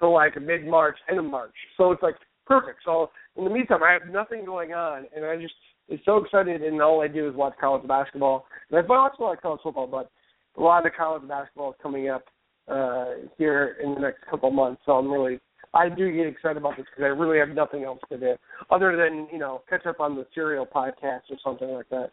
[0.00, 1.54] to like mid March, end of March.
[1.76, 2.80] So it's like perfect.
[2.84, 5.54] So in the meantime, I have nothing going on, and I just
[5.88, 8.46] it's so excited, and all I do is watch college basketball.
[8.70, 10.10] And I watch a lot of college football, but
[10.58, 12.24] a lot of the college basketball is coming up
[12.68, 13.06] uh,
[13.38, 14.82] here in the next couple months.
[14.84, 15.38] So I'm really,
[15.74, 18.34] I do get excited about this because I really have nothing else to do
[18.70, 22.10] other than you know catch up on the Serial podcast or something like that.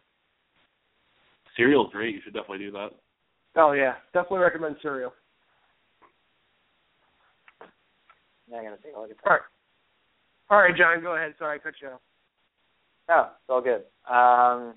[1.56, 2.14] Serial's great.
[2.14, 2.90] You should definitely do that.
[3.56, 5.12] Oh yeah, definitely recommend Serial.
[8.48, 9.30] Yeah, I'm gonna take a look at that.
[9.30, 9.42] All right.
[10.50, 11.34] All right, John, go ahead.
[11.38, 12.00] Sorry, I cut you off.
[13.08, 13.84] No, it's all good.
[14.08, 14.74] Um,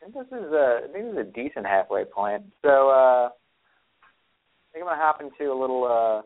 [0.00, 2.44] I think this is a I think this is a decent halfway point.
[2.62, 3.30] So uh, I
[4.72, 6.22] think I'm gonna hop into a little uh,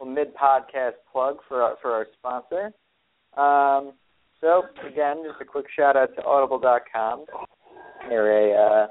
[0.00, 2.72] little mid podcast plug for our, for our sponsor.
[3.36, 3.94] Um,
[4.40, 7.24] so again, just a quick shout out to Audible.com.
[8.08, 8.86] They're a uh,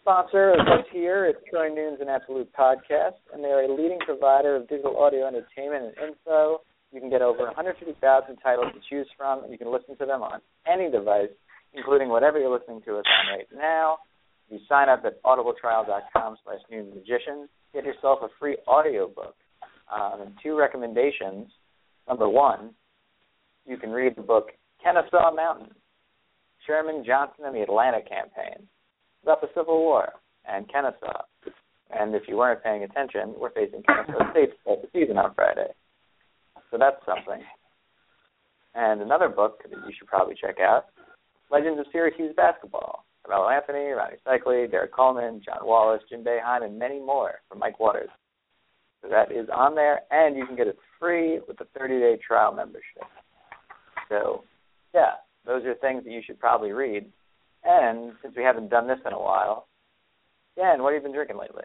[0.00, 3.98] sponsor of us here at Troy Nunes and Absolute Podcast, and they are a leading
[4.06, 6.60] provider of digital audio entertainment and info.
[6.92, 10.22] You can get over 150,000 titles to choose from, and you can listen to them
[10.22, 11.30] on any device
[11.76, 13.98] including whatever you're listening to us on right now.
[14.48, 19.34] You sign up at audibletrial.com slash magician, get yourself a free audiobook
[19.92, 21.48] Um, and two recommendations.
[22.08, 22.70] Number one,
[23.66, 24.50] you can read the book
[24.82, 25.74] Kennesaw Mountain,
[26.66, 28.66] Sherman Johnson and the Atlanta Campaign,
[29.22, 30.12] about the Civil War
[30.48, 31.22] and Kennesaw.
[31.96, 35.70] And if you weren't paying attention, we're facing Kennesaw State at the season on Friday.
[36.70, 37.42] So that's something.
[38.74, 40.86] And another book that you should probably check out,
[41.50, 43.04] Legends of Syracuse Basketball.
[43.26, 47.80] Carmelo Anthony, Rony Seikaly, Derrick Coleman, John Wallace, Jim Boeheim, and many more from Mike
[47.80, 48.10] Waters.
[49.02, 52.52] So that is on there, and you can get it free with a 30-day trial
[52.52, 53.04] membership.
[54.08, 54.44] So,
[54.94, 57.06] yeah, those are things that you should probably read.
[57.64, 59.66] And since we haven't done this in a while,
[60.56, 61.64] Dan, what have you been drinking lately?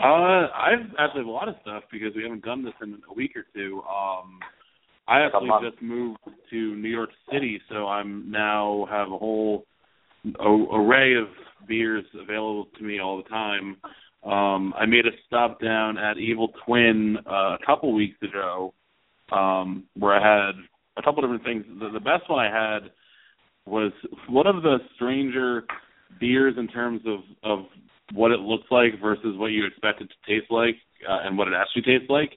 [0.00, 3.14] Uh, I've actually have a lot of stuff because we haven't done this in a
[3.14, 3.82] week or two.
[3.82, 4.40] Um,
[5.06, 6.18] I actually just moved
[6.50, 9.64] to New York City, so I'm now have a whole
[10.38, 11.26] a, array of
[11.68, 13.76] beers available to me all the time.
[14.24, 18.72] Um, I made a stop down at Evil Twin uh, a couple weeks ago,
[19.32, 20.54] um, where I had
[20.96, 21.64] a couple different things.
[21.80, 22.90] The, the best one I had
[23.66, 23.92] was
[24.28, 25.64] one of the stranger
[26.20, 27.66] beers in terms of of
[28.12, 30.76] what it looks like versus what you expect it to taste like
[31.08, 32.32] uh, and what it actually tastes like.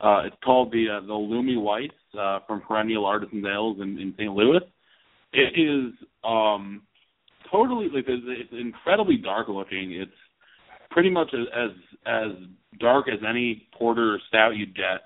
[0.00, 4.12] Uh, it's called the uh, the Lumi Whites uh, from Perennial Artisan Ales in, in
[4.16, 4.32] St.
[4.32, 4.60] Louis.
[5.32, 5.92] It is
[6.24, 6.82] um,
[7.50, 9.92] totally like it's, it's incredibly dark looking.
[9.92, 10.12] It's
[10.90, 11.70] pretty much as
[12.06, 12.30] as
[12.80, 15.02] dark as any porter or stout you'd get,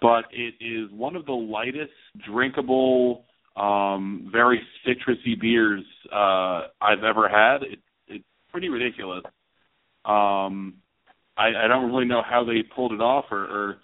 [0.00, 1.92] but it is one of the lightest
[2.26, 3.24] drinkable,
[3.56, 7.62] um, very citrusy beers uh, I've ever had.
[7.64, 9.24] It, it's pretty ridiculous.
[10.04, 10.74] Um,
[11.36, 13.76] I, I don't really know how they pulled it off or, or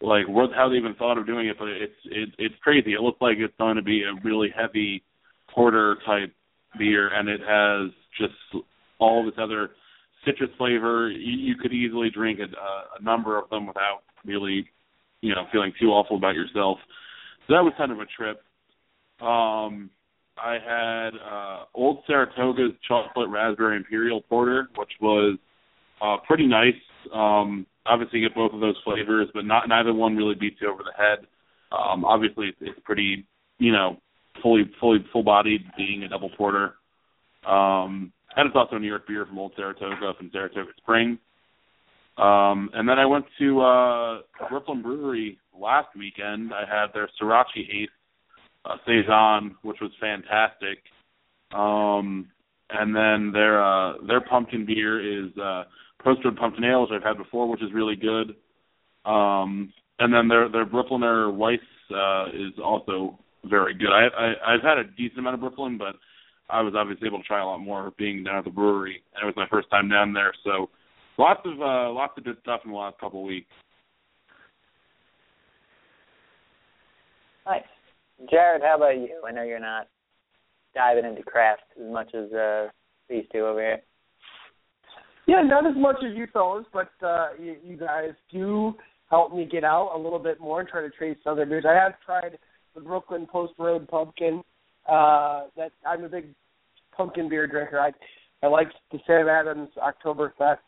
[0.00, 2.92] like what how they even thought of doing it, but it's it, it's crazy.
[2.92, 5.02] It looks like it's going to be a really heavy
[5.52, 6.32] porter type
[6.78, 8.64] beer, and it has just
[8.98, 9.70] all this other
[10.24, 11.10] citrus flavor.
[11.10, 14.66] You, you could easily drink a, a number of them without really,
[15.20, 16.78] you know, feeling too awful about yourself.
[17.46, 18.40] So that was kind of a trip.
[19.20, 19.90] Um,
[20.36, 25.38] I had uh, Old Saratoga's chocolate raspberry imperial porter, which was
[26.02, 26.74] uh, pretty nice.
[27.12, 30.70] Um, obviously, you get both of those flavors, but not neither one really beats you
[30.70, 31.26] over the head.
[31.72, 33.26] Um, obviously, it's, it's pretty,
[33.58, 33.98] you know,
[34.42, 36.74] fully fully full bodied, being a double porter.
[37.46, 41.18] Um, and it's also a New York beer from Old Saratoga from Saratoga Springs.
[42.18, 44.18] Um, and then I went to uh,
[44.50, 46.52] Brooklyn Brewery last weekend.
[46.52, 47.88] I had their Sorachi Ace
[48.64, 50.78] uh, saison, which was fantastic.
[51.52, 52.28] Um,
[52.70, 55.64] and then their uh, their pumpkin beer is uh,
[56.04, 58.36] Pumpkin Ale, which I've had before, which is really good.
[59.04, 63.88] Um, and then their their Brooklyner Weiss uh, is also very good.
[63.88, 65.96] I, I I've had a decent amount of Brooklyn, but
[66.50, 69.22] I was obviously able to try a lot more being down at the brewery, and
[69.22, 70.32] it was my first time down there.
[70.44, 70.70] So
[71.18, 73.50] lots of uh, lots of good stuff in the last couple of weeks.
[77.46, 77.62] Nice,
[78.30, 78.62] Jared.
[78.62, 79.22] How about you?
[79.26, 79.88] I know you're not
[80.74, 82.68] diving into craft as much as uh,
[83.08, 83.82] these two over here.
[85.28, 88.74] Yeah, not as much as you fellas, but uh, you, you guys do
[89.10, 91.66] help me get out a little bit more and try to trace other beers.
[91.68, 92.38] I have tried
[92.74, 94.42] the Brooklyn Post Road Pumpkin.
[94.88, 96.28] Uh, that I'm a big
[96.96, 97.78] pumpkin beer drinker.
[97.78, 97.90] I
[98.42, 100.60] I like the Sam Adams Oktoberfest,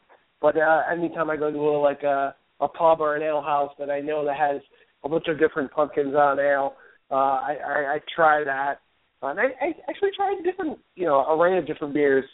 [0.43, 3.73] but uh, anytime I go to a, like a a pub or an ale house
[3.79, 4.61] that I know that has
[5.05, 6.75] a bunch of different pumpkins on ale,
[7.11, 8.81] uh, I, I I try that.
[9.23, 12.27] And I, I actually tried different, you know, array of different beers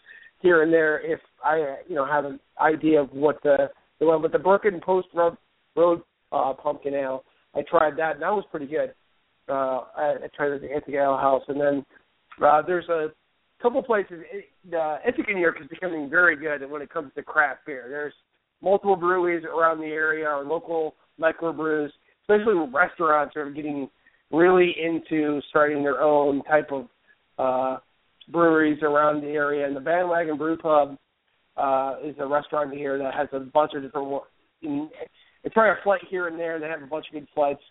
[0.47, 4.23] here and there if I, you know, have an idea of what the the one.
[4.23, 5.37] But the Brooklyn Post Road
[5.75, 8.95] Road uh, Pumpkin Ale, I tried that and that was pretty good
[9.49, 11.85] uh, I, I tried at the Ithaca Ale House, and then
[12.45, 13.09] uh, there's a
[13.63, 14.23] couple places.
[14.67, 17.87] Uh, Ithaca, New York is becoming very good when it comes to craft beer.
[17.89, 18.15] There's
[18.63, 21.91] multiple breweries around the area, or local microbrews,
[22.23, 23.89] especially restaurants are getting
[24.33, 26.87] really into starting their own type of
[27.39, 27.79] uh,
[28.29, 29.67] breweries around the area.
[29.67, 30.97] And the Bandwagon Brew Pub
[31.57, 34.23] uh, is a restaurant here that has a bunch of different.
[34.63, 36.59] It's probably a flight here and there.
[36.59, 37.63] They have a bunch of good flights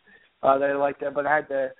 [0.44, 1.13] uh, that I like that.
[1.13, 1.72] But I had the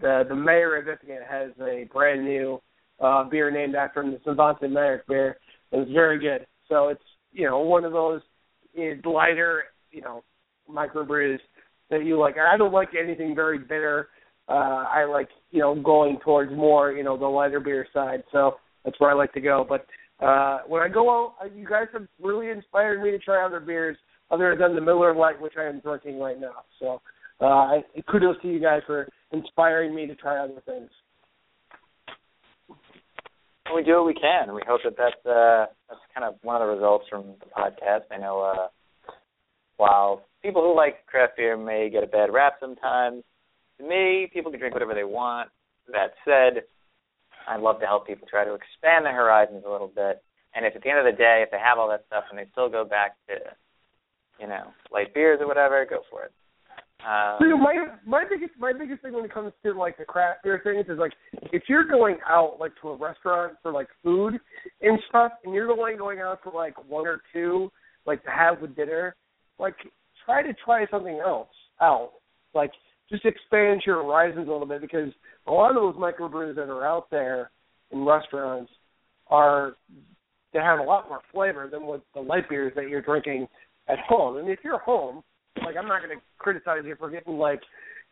[0.00, 2.60] the the mayor of Ithaca has a brand new
[3.00, 5.38] uh, beer named after him, the Svante Myrick beer.
[5.72, 6.46] and It's very good.
[6.68, 7.02] So it's
[7.32, 8.22] you know one of those
[8.74, 10.22] is lighter you know
[10.70, 11.38] microbrews
[11.90, 12.36] that you like.
[12.38, 14.08] I don't like anything very bitter.
[14.48, 18.22] Uh, I like you know going towards more you know the lighter beer side.
[18.30, 19.66] So that's where I like to go.
[19.66, 19.86] But
[20.24, 23.58] uh, when I go out, uh, you guys have really inspired me to try other
[23.58, 23.96] beers
[24.30, 26.64] other than the Miller Lite, which I am drinking right now.
[26.78, 27.00] So
[27.40, 27.80] uh,
[28.10, 30.90] kudos to you guys for inspiring me to try other things.
[33.74, 34.54] We do what we can.
[34.54, 38.02] We hope that that's uh, that's kind of one of the results from the podcast.
[38.12, 38.68] I know uh,
[39.78, 43.24] while people who like craft beer may get a bad rap sometimes,
[43.78, 45.50] to me, people can drink whatever they want.
[45.92, 46.64] That said,
[47.46, 50.22] I love to help people try to expand their horizons a little bit.
[50.54, 52.38] And if at the end of the day, if they have all that stuff and
[52.38, 53.34] they still go back to,
[54.40, 56.32] you know, light beers or whatever, go for it.
[57.06, 60.42] Um, See, my my biggest my biggest thing when it comes to like the craft
[60.42, 61.12] beer things is like
[61.52, 64.38] if you're going out like to a restaurant for like food
[64.80, 67.70] and stuff, and you're only going out for like one or two,
[68.06, 69.14] like to have with dinner,
[69.58, 69.76] like
[70.24, 71.48] try to try something else
[71.82, 72.12] out.
[72.54, 72.72] Like
[73.10, 75.10] just expand your horizons a little bit because
[75.46, 77.50] a lot of those microbrews that are out there
[77.92, 78.70] in restaurants
[79.28, 79.74] are
[80.52, 83.46] they have a lot more flavor than what the light beers that you're drinking
[83.88, 84.38] at home.
[84.38, 85.22] And if you're home
[85.64, 87.60] like I'm not going to criticize you for getting like,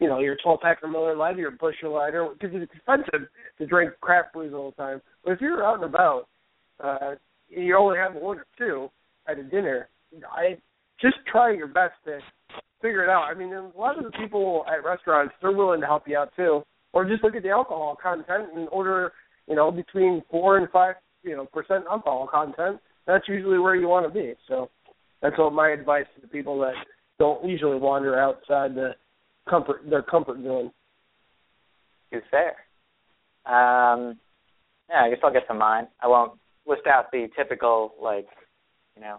[0.01, 2.73] you know, your 12 pack of Miller Lite or your Busch Light, or because it's
[2.75, 3.29] expensive
[3.59, 5.03] to drink craft brews all the time.
[5.25, 6.29] But if you're out and about,
[6.83, 7.15] uh,
[7.49, 8.91] you only have one or two
[9.29, 9.89] at a dinner.
[10.33, 10.59] I
[11.01, 12.19] just try your best to
[12.85, 13.25] figure it out.
[13.31, 16.33] I mean, a lot of the people at restaurants they're willing to help you out
[16.37, 16.63] too,
[16.93, 19.13] or just look at the alcohol content and order,
[19.49, 22.79] you know, between four and five, you know, percent alcohol content.
[23.07, 24.35] That's usually where you want to be.
[24.49, 24.69] So
[25.23, 26.75] that's what my advice to the people that
[27.19, 28.91] don't usually wander outside the
[29.49, 30.71] comfort their comfort zone.
[32.13, 32.55] Is fair.
[33.47, 34.19] Um,
[34.91, 35.89] yeah, I guess I'll get to mine.
[36.03, 38.27] I won't list out the typical like,
[38.95, 39.17] you know,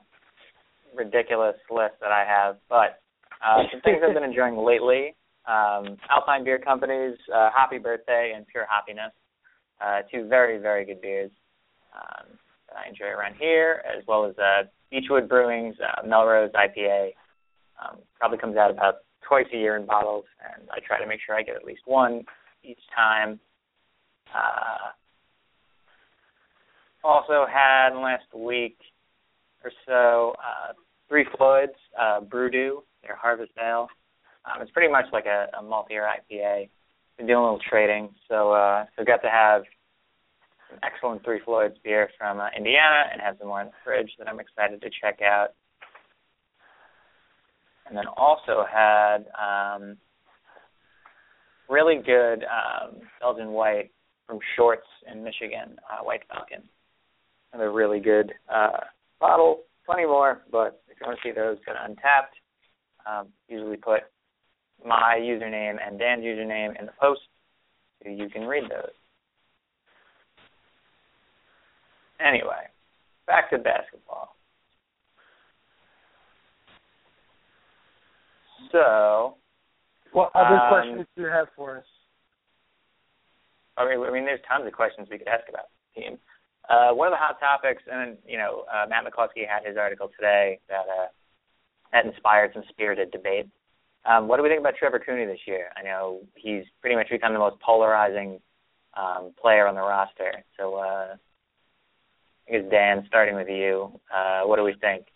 [0.95, 2.99] ridiculous list that I have, but
[3.45, 5.15] uh, some things I've been enjoying lately.
[5.47, 9.11] Um, Alpine Beer Company's uh, Happy Birthday and Pure Happiness,
[9.79, 11.31] uh, two very very good beers
[11.95, 12.37] um,
[12.67, 17.09] that I enjoy around here, as well as uh, Beachwood Brewing's uh, Melrose IPA
[17.83, 18.95] um, probably comes out about
[19.27, 21.81] twice a year in bottles, and I try to make sure I get at least
[21.85, 22.23] one
[22.63, 23.39] each time.
[24.33, 24.91] Uh,
[27.03, 28.77] also had last week
[29.63, 30.73] or so uh,
[31.07, 33.87] Three Floyds uh, Broo Doo, their Harvest Ale.
[34.45, 36.69] Um, it's pretty much like a, a multi-year IPA.
[37.17, 39.63] Been doing a little trading, so uh, so got to have
[40.71, 44.11] an excellent Three Floyds beer from uh, Indiana, and have some more in the fridge
[44.19, 45.51] that I'm excited to check out
[47.87, 49.97] and then also had um,
[51.69, 53.91] really good um, Belgian white
[54.27, 56.63] from Shorts in Michigan, uh, White Falcon.
[57.53, 58.77] Another really good uh,
[59.19, 59.61] bottle.
[59.85, 62.33] Plenty more, but if you want to see those, go to Untappd.
[63.05, 64.01] Um, usually put
[64.83, 67.21] my username and Dan's username in the post
[68.03, 68.91] so you can read those.
[72.19, 72.69] Anyway,
[73.27, 74.35] back to basketball.
[78.71, 79.35] So,
[80.11, 81.83] what other um, questions do you have for us?
[83.77, 86.17] I mean, I mean, there's tons of questions we could ask about the team.
[86.69, 90.09] Uh, one of the hot topics, and you know, uh, Matt McCluskey had his article
[90.15, 91.07] today that uh,
[91.95, 93.47] that inspired some spirited debate.
[94.05, 95.69] Um, what do we think about Trevor Cooney this year?
[95.77, 98.39] I know he's pretty much become the most polarizing
[98.95, 100.43] um, player on the roster.
[100.59, 101.15] So, uh,
[102.47, 105.07] I guess Dan, starting with you, uh, what do we think?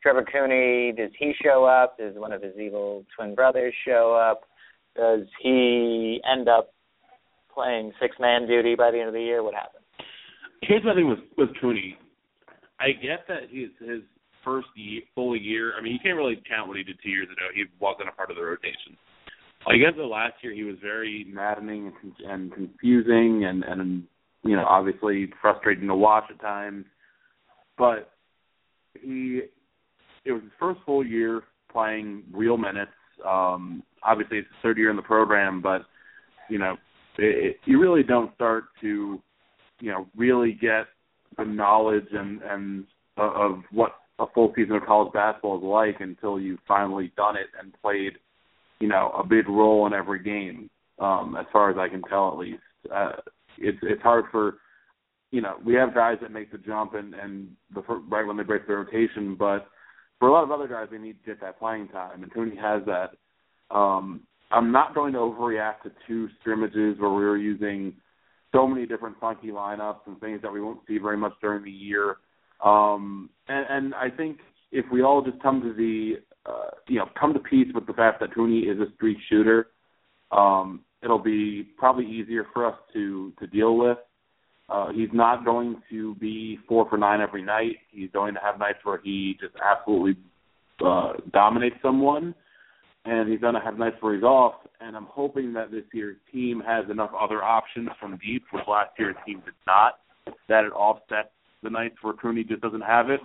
[0.00, 1.98] Trevor Cooney, does he show up?
[1.98, 4.42] Does one of his evil twin brothers show up?
[4.96, 6.72] Does he end up
[7.52, 9.42] playing six man duty by the end of the year?
[9.42, 9.84] What happens?
[10.62, 11.98] Here's my thing with with Cooney.
[12.80, 14.02] I get that his his
[14.48, 15.74] first year, full year.
[15.78, 17.46] I mean, you can't really count what he did two years ago.
[17.54, 18.96] He wasn't a part of the rotation.
[19.66, 21.92] I guess the last year he was very maddening
[22.26, 24.04] and, confusing, and and
[24.44, 26.86] you know obviously frustrating to watch at times.
[27.76, 28.10] But
[28.94, 29.42] he
[30.24, 32.92] it was his first full year playing real minutes.
[33.26, 35.82] Um, obviously, it's his third year in the program, but
[36.48, 36.76] you know,
[37.18, 39.20] it, it, you really don't start to,
[39.80, 40.86] you know, really get
[41.36, 42.84] the knowledge and and
[43.18, 47.36] uh, of what a full season of college basketball is like until you've finally done
[47.36, 48.14] it and played,
[48.80, 50.70] you know, a big role in every game.
[50.98, 52.62] Um, as far as I can tell, at least,
[52.92, 53.12] uh,
[53.56, 54.56] it's it's hard for,
[55.30, 58.42] you know, we have guys that make the jump and and the right when they
[58.42, 59.68] break the rotation, but
[60.18, 62.56] for a lot of other guys, they need to get that playing time, and Cooney
[62.56, 63.10] has that.
[63.74, 67.94] Um, I'm not going to overreact to two scrimmages where we were using
[68.52, 71.70] so many different funky lineups and things that we won't see very much during the
[71.70, 72.16] year.
[72.64, 74.38] Um, and, and I think
[74.72, 76.14] if we all just come to the,
[76.46, 79.68] uh, you know, come to peace with the fact that Cooney is a street shooter,
[80.30, 83.98] um, it'll be probably easier for us to to deal with.
[84.68, 87.76] Uh, he's not going to be four for nine every night.
[87.90, 90.22] He's going to have nights where he just absolutely
[90.84, 92.34] uh, dominates someone,
[93.06, 94.54] and he's going to have nights where he's off.
[94.80, 98.90] And I'm hoping that this year's team has enough other options from deep, which last
[98.98, 100.00] year's team did not,
[100.48, 101.30] that it offsets
[101.62, 103.20] the nights where Cooney just doesn't have it.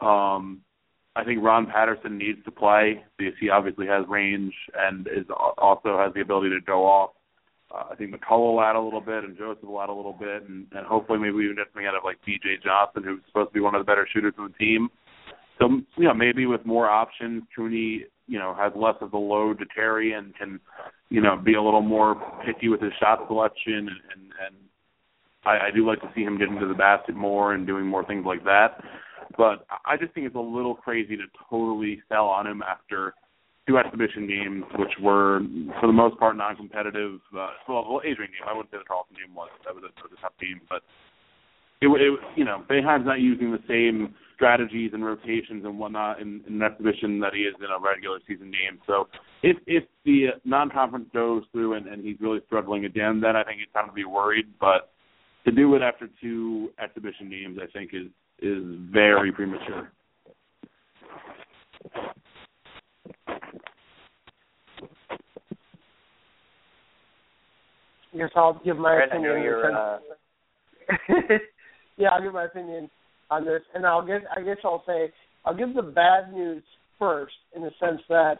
[0.00, 0.60] Um,
[1.16, 5.26] I think Ron Patterson needs to play because he obviously has range and is
[5.58, 7.10] also has the ability to go off.
[7.72, 10.12] Uh, I think McCullough will add a little bit, and Joseph will add a little
[10.12, 12.56] bit, and, and hopefully maybe even get something out of like B.J.
[12.64, 14.88] Johnson, who's supposed to be one of the better shooters on the team.
[15.60, 19.58] So you know maybe with more options, Cooney you know has less of the load
[19.60, 20.58] to carry and can
[21.10, 24.56] you know be a little more picky with his shot selection, and, and, and
[25.46, 28.04] I, I do like to see him getting to the basket more and doing more
[28.04, 28.82] things like that.
[29.36, 33.14] But I just think it's a little crazy to totally sell on him after
[33.66, 35.40] two exhibition games, which were
[35.80, 37.20] for the most part non-competitive.
[37.34, 38.46] Uh, well, well, Adrian game.
[38.48, 39.48] I wouldn't say the Carleton game was.
[39.64, 40.82] That was a, was a tough game, but
[41.80, 46.42] it, it you know Boeheim's not using the same strategies and rotations and whatnot in,
[46.46, 48.80] in an exhibition that he is in a regular season game.
[48.86, 49.08] So
[49.42, 53.60] if if the non-conference goes through and, and he's really struggling again, then I think
[53.62, 54.46] it's time to be worried.
[54.60, 54.93] But
[55.44, 58.06] to do it after two exhibition games, I think is
[58.40, 59.92] is very premature.
[68.12, 69.42] I guess I'll give my Brett, opinion.
[69.42, 69.98] Your, uh...
[71.96, 72.88] yeah, I'll give my opinion
[73.30, 74.22] on this, and I'll get.
[74.36, 75.12] I guess I'll say
[75.44, 76.62] I'll give the bad news
[76.98, 78.36] first, in the sense that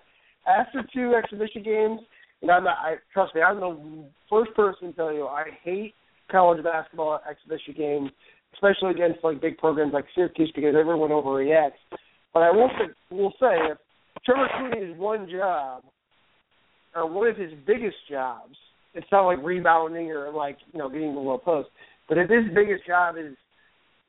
[0.46, 2.00] after two exhibition games,
[2.42, 2.78] and I'm not.
[2.78, 3.42] I trust me.
[3.42, 5.94] I'm the first person to tell you I hate
[6.30, 8.10] college basketball exhibition games
[8.54, 11.72] especially against like big programs like Syracuse because everyone overreacts.
[12.32, 13.78] But I will say, will say if
[14.24, 15.82] Trevor Cooney's one job
[16.94, 18.54] or one of his biggest jobs,
[18.94, 21.68] it's not like rebounding or like you know getting the low post,
[22.08, 23.34] but if his biggest job is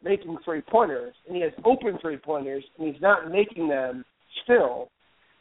[0.03, 4.05] making three pointers and he has open three pointers and he's not making them
[4.43, 4.89] still,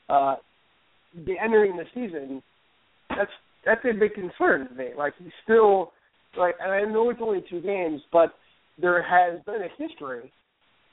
[0.09, 0.37] uh,
[1.27, 2.43] the entering the season,
[3.11, 3.31] that's
[3.65, 4.89] that's a big concern to me.
[4.97, 5.93] Like he's still
[6.39, 8.35] like, and I know it's only two games, but
[8.81, 10.33] there has been a history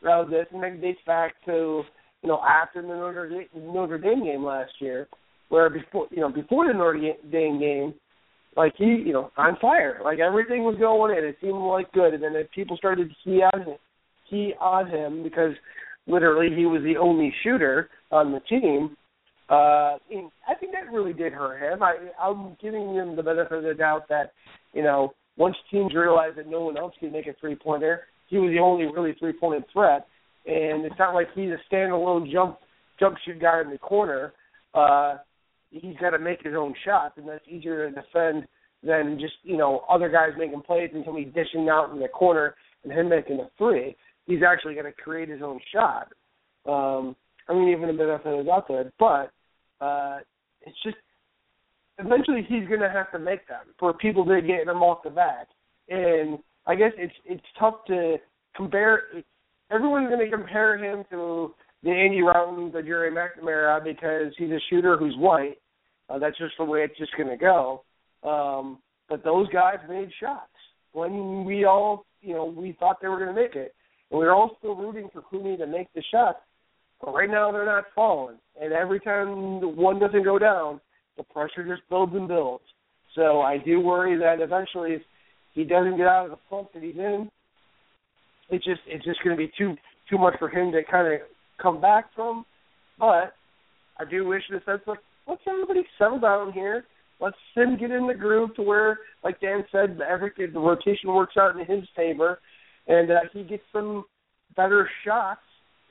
[0.08, 1.84] of this, and it dates back to
[2.22, 5.08] you know after the Notre Dame, Notre Dame game last year,
[5.50, 7.94] where before you know before the Notre Dame game,
[8.56, 12.14] like he you know on fire, like everything was going in, it seemed like good,
[12.14, 13.78] and then people started to key on him,
[14.30, 15.54] key on him because
[16.08, 18.96] literally he was the only shooter on the team.
[19.50, 19.98] Uh,
[20.48, 21.84] I think that really did hurt him.
[21.84, 24.32] I, I'm giving him the benefit of the doubt that,
[24.74, 28.38] you know, once teams realized that no one else could make a three pointer, he
[28.38, 30.06] was the only really three point threat.
[30.46, 32.60] And it's not like he's a standalone jump
[33.00, 34.34] jump shoot guy in the corner.
[34.76, 35.18] Uh,
[35.72, 38.48] he's got to make his own shots, and that's easier to defend
[38.84, 42.54] than just you know other guys making plays and somebody dishing out in the corner
[42.84, 43.96] and him making a three.
[44.28, 46.14] He's actually going to create his own shot.
[46.68, 47.16] Um,
[47.50, 49.32] I mean, even a bit of out there, but
[49.84, 50.20] uh,
[50.62, 50.98] it's just
[52.00, 55.10] eventually he's going to have to make them for people to get him off the
[55.10, 55.48] bat.
[55.90, 58.18] And I guess it's it's tough to
[58.56, 59.04] compare.
[59.72, 64.60] Everyone's going to compare him to the Andy Rautins, the Gerry McNamara because he's a
[64.70, 65.58] shooter who's white.
[66.10, 67.84] Uh, that's just the way it's just going to go.
[68.24, 68.80] Um,
[69.10, 70.52] but those guys made shots
[70.94, 73.74] when we all, you know, we thought they were going to make it,
[74.10, 76.40] and we were all still rooting for Cooney to make the shots.
[77.02, 80.80] But right now they're not falling, and every time one doesn't go down,
[81.18, 82.64] the pressure just builds and builds.
[83.16, 85.02] So I do worry that eventually, if
[85.54, 87.30] he doesn't get out of the funk that he's in,
[88.50, 89.76] it's just it's just going to be too
[90.10, 91.20] too much for him to kind of
[91.62, 92.46] come back from.
[93.00, 93.36] But
[94.00, 96.86] I do wish in a sense like let's everybody settle down here.
[97.20, 101.36] Let's him get in the groove to where, like Dan said, every the rotation works
[101.40, 102.40] out in his favor,
[102.88, 104.06] and uh, he gets some
[104.56, 105.42] better shots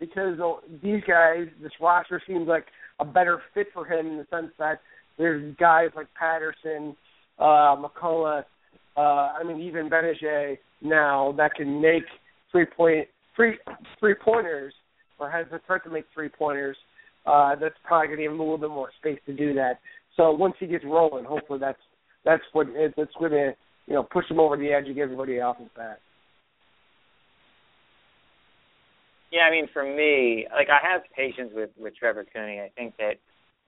[0.00, 0.38] because
[0.82, 2.64] these guys, this roster seems like
[2.98, 4.80] a better fit for him in the sense that
[5.20, 6.96] there's guys like Patterson,
[7.38, 8.44] uh, McCullough,
[8.96, 12.04] uh, I mean even Gbinije now that can make
[12.50, 13.06] three point
[13.36, 13.58] three
[13.98, 14.72] three pointers
[15.18, 16.76] or has the threat to make three pointers.
[17.26, 19.78] Uh, that's probably going to give him a little bit more space to do that.
[20.16, 21.78] So once he gets rolling, hopefully that's
[22.24, 22.66] that's what
[22.96, 23.52] that's going to
[23.86, 25.98] you know push him over the edge and get everybody off his back.
[29.30, 32.58] Yeah, I mean, for me, like I have patience with with Trevor Cooney.
[32.60, 33.14] I think that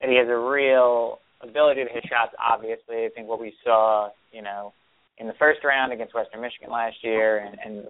[0.01, 4.09] that he has a real ability to hit shots, obviously, I think what we saw,
[4.31, 4.73] you know,
[5.17, 7.87] in the first round against Western Michigan last year and, and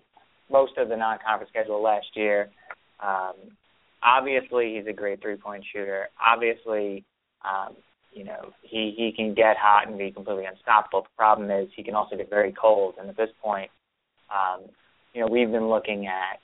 [0.52, 2.50] most of the non-conference schedule last year,
[3.02, 3.34] um,
[4.04, 6.10] obviously he's a great three-point shooter.
[6.20, 7.04] Obviously,
[7.44, 7.76] um,
[8.14, 11.02] you know, he he can get hot and be completely unstoppable.
[11.02, 13.72] The problem is he can also get very cold, and at this point,
[14.32, 14.62] um,
[15.14, 16.40] you know, we've been looking at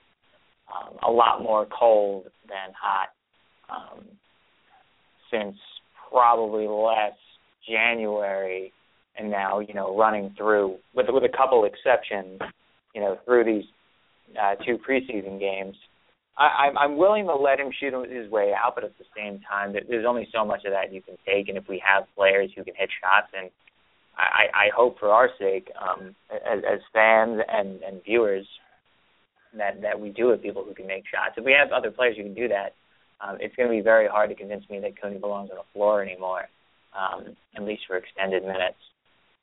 [0.74, 3.10] um, a lot more cold than hot
[3.70, 4.04] um,
[5.32, 5.56] since
[6.10, 7.20] probably last
[7.68, 8.72] January,
[9.18, 12.40] and now you know running through with with a couple exceptions,
[12.94, 13.66] you know through these
[14.42, 15.76] uh, two preseason games.
[16.38, 19.42] I, I'm I'm willing to let him shoot his way out, but at the same
[19.50, 21.50] time, there's only so much of that you can take.
[21.50, 23.50] And if we have players who can hit shots, and
[24.18, 28.46] I, I hope for our sake, um, as, as fans and and viewers,
[29.58, 31.36] that that we do have people who can make shots.
[31.38, 32.74] If we have other players who can do that,
[33.22, 35.68] um, it's going to be very hard to convince me that Cooney belongs on the
[35.74, 36.46] floor anymore,
[36.98, 38.80] um, at least for extended minutes.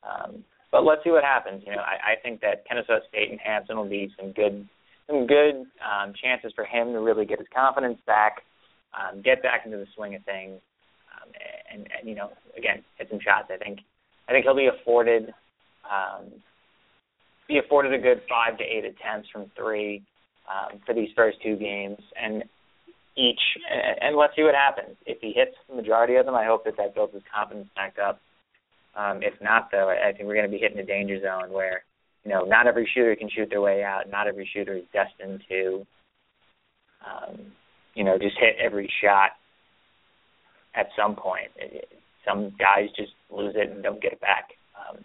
[0.03, 1.63] Um, but let's see what happens.
[1.65, 4.67] You know, I, I think that Kennesaw State and Hampton will be some good
[5.07, 8.41] some good um, chances for him to really get his confidence back,
[8.91, 10.59] um, get back into the swing of things,
[11.15, 11.31] um,
[11.71, 13.47] and, and you know, again, hit some shots.
[13.49, 13.79] I think
[14.27, 15.33] I think he'll be afforded
[15.89, 16.25] um,
[17.47, 20.03] be afforded a good five to eight attempts from three
[20.51, 22.43] um, for these first two games, and
[23.17, 23.39] each,
[24.01, 24.95] and let's see what happens.
[25.05, 27.95] If he hits the majority of them, I hope that that builds his confidence back
[27.97, 28.21] up.
[28.95, 31.83] Um, if not, though, I think we're going to be hitting a danger zone where,
[32.23, 34.09] you know, not every shooter can shoot their way out.
[34.09, 35.85] Not every shooter is destined to,
[37.05, 37.51] um,
[37.95, 39.31] you know, just hit every shot
[40.75, 41.49] at some point.
[42.25, 44.49] Some guys just lose it and don't get it back.
[44.77, 45.03] Um,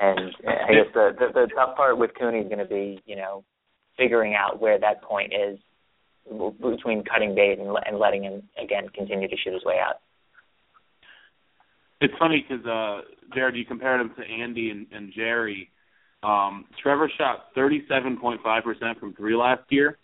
[0.00, 3.16] and I guess the, the the tough part with Cooney is going to be, you
[3.16, 3.42] know,
[3.96, 5.58] figuring out where that point is
[6.28, 9.96] between cutting bait and, and letting him again continue to shoot his way out.
[12.00, 13.00] It's funny because uh,
[13.34, 15.70] Jared, you compared him to Andy and, and Gerry.
[16.22, 19.98] Um, Trevor shot 37.5% from three last year.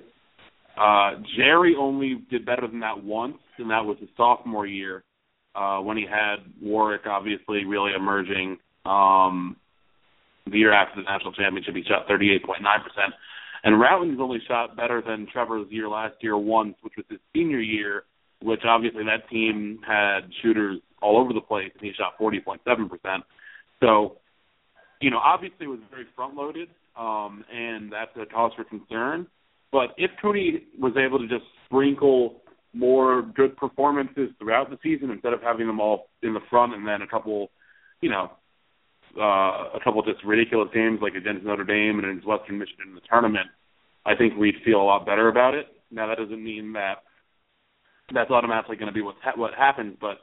[0.76, 5.04] Uh, Gerry only did better than that once, and that was his sophomore year
[5.54, 8.58] uh, when he had Warrick obviously really emerging.
[8.84, 9.56] Um,
[10.46, 12.60] the year after the national championship, he shot 38.9%.
[13.64, 17.60] And Rautins' only shot better than Trevor's year last year once, which was his senior
[17.60, 18.04] year,
[18.42, 23.22] which obviously that team had shooters all over the place, and he shot 40.7%.
[23.80, 24.18] So,
[25.00, 29.26] you know, obviously it was very front loaded, um, and that's a cause for concern.
[29.72, 32.42] But if Cooney was able to just sprinkle
[32.74, 36.86] more good performances throughout the season instead of having them all in the front and
[36.86, 37.50] then a couple,
[38.02, 38.30] you know,
[39.18, 42.88] uh, a couple of just ridiculous games like against Notre Dame and against Western Michigan
[42.88, 43.46] in the tournament,
[44.06, 45.66] I think we'd feel a lot better about it.
[45.90, 47.04] Now that doesn't mean that
[48.12, 50.18] that's automatically going to be what ha- what happens, but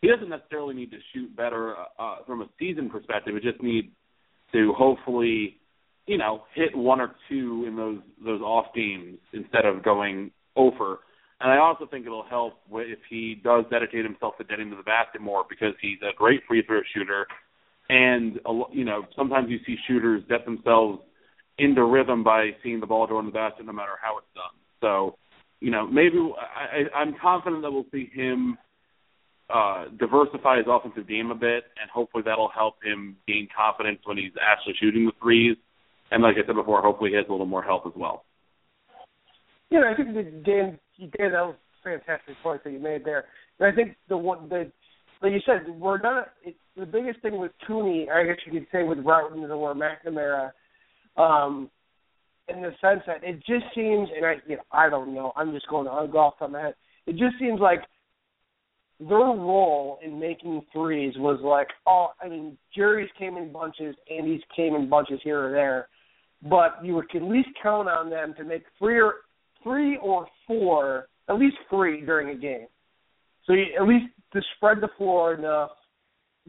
[0.00, 3.34] he doesn't necessarily need to shoot better uh, uh, from a season perspective.
[3.34, 3.88] He just needs
[4.52, 5.56] to hopefully,
[6.06, 11.00] you know, hit one or two in those those off games instead of going over.
[11.40, 14.82] And I also think it'll help if he does dedicate himself to getting to the
[14.82, 17.26] basket more because he's a great free throw shooter
[17.88, 18.40] and
[18.72, 21.00] you know sometimes you see shooters get themselves
[21.58, 24.52] into rhythm by seeing the ball go in the basket no matter how it's done.
[24.80, 25.16] So,
[25.60, 28.58] you know, maybe I, I'm confident that we'll see him
[29.48, 34.18] uh, diversify his offensive game a bit, and hopefully that'll help him gain confidence when
[34.18, 35.56] he's actually shooting the threes.
[36.10, 38.24] And like I said before, hopefully he has a little more help as well.
[39.70, 43.24] Yeah, I think that Dan, Dan, that was a fantastic point that you made there.
[43.58, 44.70] And I think the one the
[45.22, 46.28] like you said, we're not.
[46.42, 50.50] It, the biggest thing with Cooney, I guess you could say with Rautins or McNamara,
[51.16, 51.70] um,
[52.48, 55.32] in the sense that it just seems, and I, you know, I don't know.
[55.36, 56.72] I'm just going to go off on my.
[57.06, 57.80] It just seems like
[58.98, 64.42] their role in making threes was like, oh, I mean, Gerry's came in bunches, Andy's
[64.54, 65.88] came in bunches here or there,
[66.48, 69.14] but you would at least count on them to make three or
[69.62, 72.66] three or four, at least three during a game.
[73.46, 75.70] So you, at least to spread the floor enough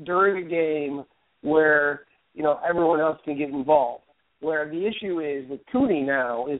[0.03, 1.03] during a game
[1.41, 2.01] where
[2.33, 4.03] you know everyone else can get involved.
[4.39, 6.59] Where the issue is with Cooney now is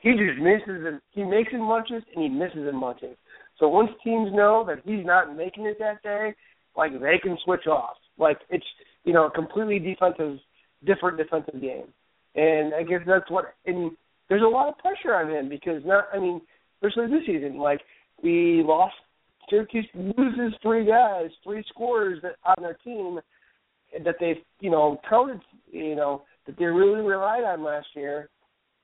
[0.00, 3.16] he just misses and he makes in bunches and he misses in bunches.
[3.58, 6.34] So once teams know that he's not making it that day,
[6.76, 7.96] like they can switch off.
[8.18, 8.64] Like it's
[9.04, 10.38] you know a completely defensive,
[10.84, 11.92] different defensive game.
[12.34, 13.92] And I guess that's what and
[14.28, 16.40] there's a lot of pressure on him because not I mean
[16.82, 17.80] especially this season like
[18.22, 18.94] we lost
[19.50, 23.18] Syracuse loses three guys, three scorers on their team
[24.04, 25.40] that they've you know counted,
[25.70, 28.30] you know that they really relied on last year,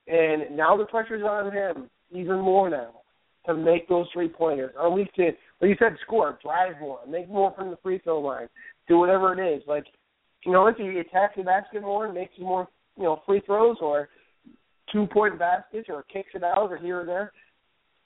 [0.08, 2.90] and now the pressure's on him even more now
[3.46, 5.26] to make those three pointers, or at least to,
[5.60, 8.48] like you said, score, drive more, make more from the free throw line,
[8.88, 9.62] do whatever it is.
[9.66, 9.84] Like,
[10.44, 13.76] you know, if he attacks the basket more and makes more, you know, free throws
[13.80, 14.08] or
[14.92, 17.32] two point baskets or kicks it out or here or there,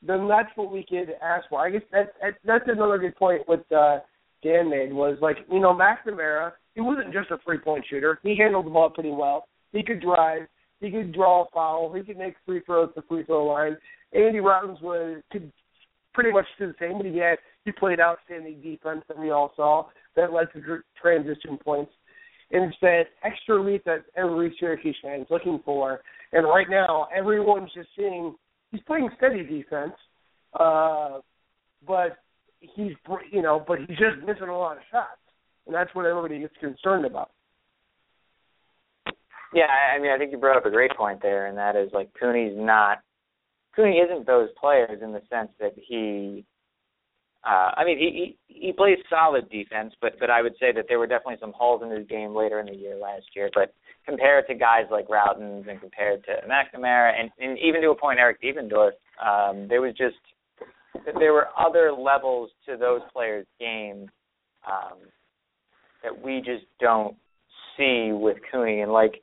[0.03, 1.61] then that's what we could ask for.
[1.61, 3.42] I guess that, that that's another good point.
[3.46, 3.98] What uh,
[4.42, 6.53] Dan made was like you know McNamara.
[6.74, 8.18] He wasn't just a three point shooter.
[8.22, 9.46] He handled the ball pretty well.
[9.72, 10.42] He could drive.
[10.80, 11.92] He could draw a foul.
[11.92, 13.76] He could make free throws at the free throw line.
[14.12, 15.53] Andy Rautins was could
[16.14, 19.53] pretty much do the same, but he had he played outstanding defense that we all
[19.57, 19.86] saw
[20.16, 21.92] that led to transition points.
[22.53, 26.01] And that extra leap that every Syracuse fan is looking for.
[26.32, 28.34] And right now, everyone's just seeing
[28.71, 29.95] he's playing steady defense,
[30.59, 31.18] uh,
[31.87, 32.18] but
[32.61, 32.93] he's
[33.31, 35.21] you know, but he's just missing a lot of shots,
[35.66, 37.31] and that's what everybody gets concerned about.
[39.53, 41.91] Yeah, I mean, I think you brought up a great point there, and that is
[41.93, 42.99] like Cooney's not.
[43.75, 46.45] Cooney isn't those players in the sense that he.
[47.47, 50.84] Uh, I mean, he, he he plays solid defense, but but I would say that
[50.88, 53.49] there were definitely some holes in his game later in the year last year.
[53.55, 53.72] But
[54.07, 58.18] compared to guys like Rautins and compared to McNamara and, and even to a point
[58.18, 58.93] Eric Devendorf,
[59.24, 60.16] um, there was just
[61.18, 64.11] there were other levels to those players' game
[64.70, 64.99] um,
[66.03, 67.16] that we just don't
[67.76, 68.80] see with Cooney.
[68.80, 69.22] And like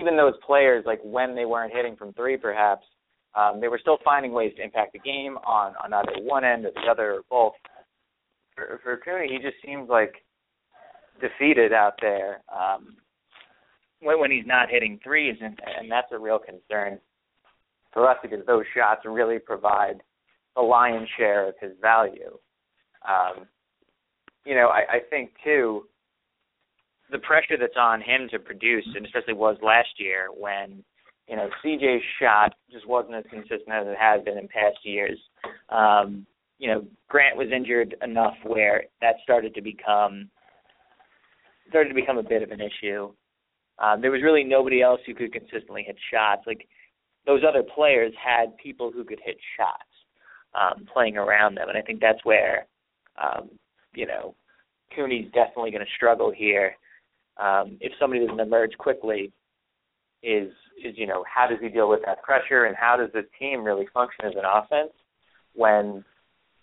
[0.00, 2.86] even those players, like when they weren't hitting from three, perhaps
[3.34, 6.66] um, they were still finding ways to impact the game on on either one end
[6.66, 7.54] or the other or both.
[8.54, 10.14] For, for Cooney, he just seems like
[11.20, 12.96] defeated out there um,
[14.00, 16.98] when when he's not hitting threes, and and that's a real concern
[17.92, 20.02] for us because those shots really provide
[20.54, 22.36] the lion's share of his value.
[23.08, 23.46] Um,
[24.44, 25.86] you know, I, I think too
[27.10, 30.82] the pressure that's on him to produce, and especially was last year when
[31.28, 35.18] you know CJ's shot just wasn't as consistent as it has been in past years.
[35.68, 36.26] Um,
[36.58, 40.30] you know, Grant was injured enough where that started to become
[41.68, 43.12] started to become a bit of an issue.
[43.78, 46.42] Um, there was really nobody else who could consistently hit shots.
[46.46, 46.68] Like
[47.26, 49.88] those other players had people who could hit shots
[50.54, 52.66] um, playing around them, and I think that's where
[53.20, 53.50] um,
[53.94, 54.34] you know
[54.94, 56.76] Cooney's definitely going to struggle here
[57.38, 59.32] um, if somebody doesn't emerge quickly,
[60.22, 60.50] is
[60.84, 63.62] is you know how does he deal with that pressure and how does the team
[63.64, 64.92] really function as an offense
[65.54, 66.04] when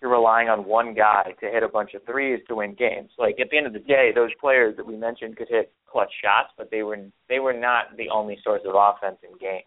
[0.00, 3.10] you're relying on one guy to hit a bunch of threes to win games.
[3.18, 6.10] Like at the end of the day, those players that we mentioned could hit clutch
[6.22, 6.96] shots, but they were
[7.28, 9.64] they were not the only source of offense in games.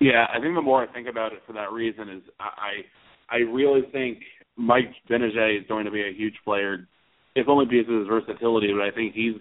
[0.00, 2.82] Yeah, I think the more I think about it for that reason is I
[3.28, 4.18] I really think
[4.56, 6.86] Mike Gbinije is going to be a huge player
[7.34, 8.72] if only because of his versatility.
[8.72, 9.34] But I think he's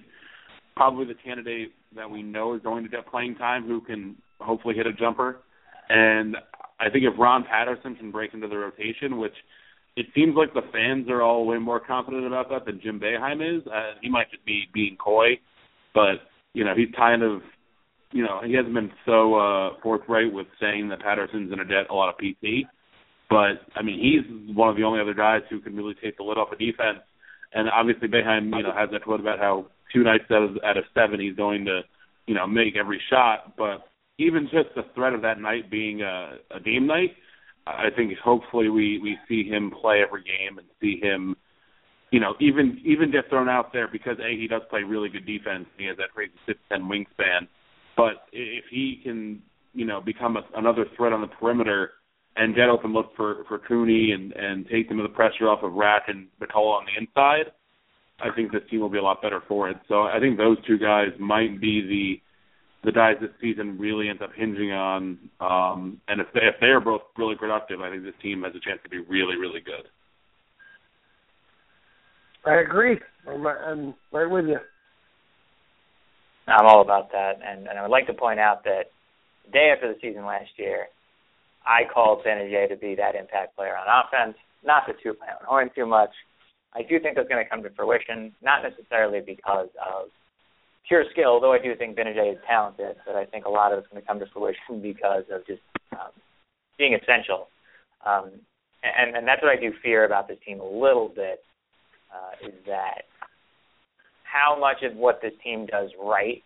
[0.75, 4.75] probably the candidate that we know is going to get playing time who can hopefully
[4.75, 5.37] hit a jumper.
[5.89, 6.37] And
[6.79, 9.33] I think if Ron Patterson can break into the rotation, which
[9.95, 13.57] it seems like the fans are all way more confident about that than Jim Boeheim
[13.57, 13.65] is.
[13.67, 15.39] Uh, he might just be being coy,
[15.93, 16.23] but
[16.53, 17.41] you know he's kind of,
[18.11, 21.89] you know, he hasn't been so uh, forthright with saying that Patterson's going to get
[21.89, 22.67] a lot of PT.
[23.29, 26.23] But I mean, he's one of the only other guys who can really take the
[26.23, 26.99] lid off a of defense
[27.53, 30.77] and obviously Boeheim, you know, has that quote about how two nights out of, out
[30.77, 31.81] of seven he's going to,
[32.27, 33.55] you know, make every shot.
[33.57, 33.87] But
[34.17, 37.11] even just the threat of that night being a, a game night,
[37.67, 41.35] I think hopefully we we see him play every game and see him,
[42.11, 45.25] you know, even even get thrown out there because a he does play really good
[45.25, 45.65] defense.
[45.77, 47.47] He has that crazy six ten wingspan,
[47.95, 49.41] but if he can,
[49.73, 51.91] you know, become a, another threat on the perimeter
[52.35, 55.63] and get open look for for Cooney and and take some of the pressure off
[55.63, 57.51] of Rak and McCullough on the inside,
[58.24, 59.78] I think this team will be a lot better for it.
[59.88, 62.22] So I think those two guys might be the
[62.84, 65.19] the guys this season really ends up hinging on.
[65.39, 68.53] Um, and if they, if they are both really productive, I think this team has
[68.55, 69.88] a chance to be really really good.
[72.45, 72.99] I agree.
[73.28, 74.57] I'm, I'm right with you.
[76.47, 78.89] I'm all about that, and, and I would like to point out that
[79.45, 80.88] the day after the season last year,
[81.65, 85.45] I called Gbinije to be that impact player on offense, not to toot my own
[85.45, 86.09] horn too much.
[86.74, 90.07] I do think that's going to come to fruition, not necessarily because of
[90.88, 93.80] pure skill, though I do think Gbinije is talented, but I think a lot of
[93.80, 95.61] it's going to come to fruition because of just
[95.93, 96.11] um,
[96.78, 97.47] being essential.
[98.05, 98.32] Um,
[98.84, 101.43] and, and that's what I do fear about this team a little bit,
[102.11, 103.03] uh, is that
[104.24, 106.41] how much of what this team does right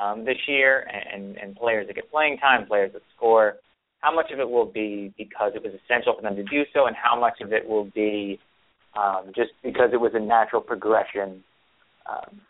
[0.00, 3.54] um, this year, and, and players that get playing time, players that score,
[4.00, 6.86] how much of it will be because it was essential for them to do so,
[6.86, 8.38] and how much of it will be
[8.96, 11.42] um, just because it was a natural progression
[12.08, 12.40] um,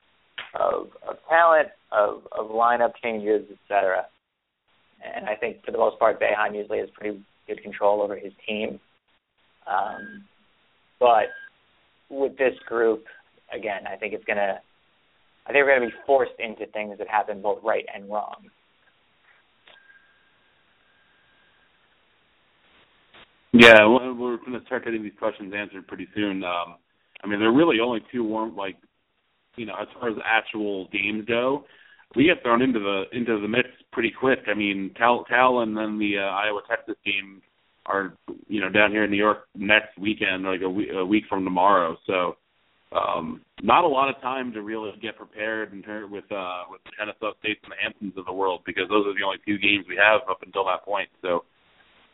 [0.55, 4.07] of, of talent, of, of lineup changes, etc.
[5.03, 8.33] And I think for the most part, Boeheim usually has pretty good control over his
[8.47, 8.81] team.
[9.67, 10.25] Um,
[10.99, 11.29] but
[12.11, 13.05] with this group,
[13.53, 14.61] again, I think it's gonna.
[15.47, 18.37] I think we're to be forced into things that happen both right and wrong.
[23.53, 26.45] Yeah, we're going to start getting these questions answered pretty soon.
[26.45, 26.77] Um,
[27.23, 28.77] I mean, there are really only two warm, like,
[29.57, 31.65] you know, as far as actual games go,
[32.17, 34.41] we get thrown into the into the mix pretty quick.
[34.49, 37.43] I mean, Cal, Cal, and then the uh, Iowa Texas game
[37.87, 38.15] are,
[38.49, 41.97] you know, down here in New York next weekend, like a week, from tomorrow.
[42.07, 42.37] So,
[42.93, 46.81] um, not a lot of time to really get prepared in ter- with uh, with
[46.85, 49.59] the Kennesaw States and the Hamptons of the world because those are the only two
[49.59, 51.09] games we have up until that point.
[51.23, 51.45] So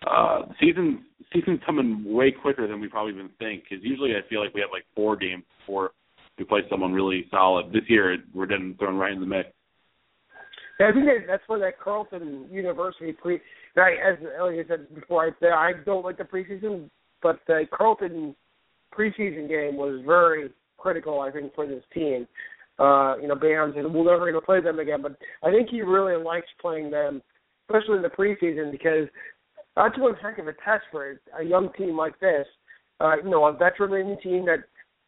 [0.07, 3.64] uh, season season's coming way quicker than we probably even think.
[3.68, 5.90] Because usually I feel like we have like four games before
[6.38, 7.72] we play someone really solid.
[7.72, 9.48] This year we're getting thrown right in the mix.
[10.78, 13.40] Yeah, I think that, that's where that Carleton University pre.
[13.76, 16.90] I, as I said before, I say I don't like the preseason,
[17.22, 18.34] but the Carleton
[18.96, 21.20] preseason game was very critical.
[21.20, 22.26] I think for this team.
[22.78, 25.70] Uh, you know, Boeheim said we're never going to play them again, but I think
[25.70, 27.22] he really likes playing them,
[27.68, 29.09] especially in the preseason, because
[29.77, 32.47] that's one heck of a test for a young team like this.
[33.01, 34.64] Uh, you know, a veteran team that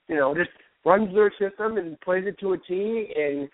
[0.08, 0.50] you know just
[0.84, 3.12] runs their system and plays it to a T.
[3.16, 3.48] And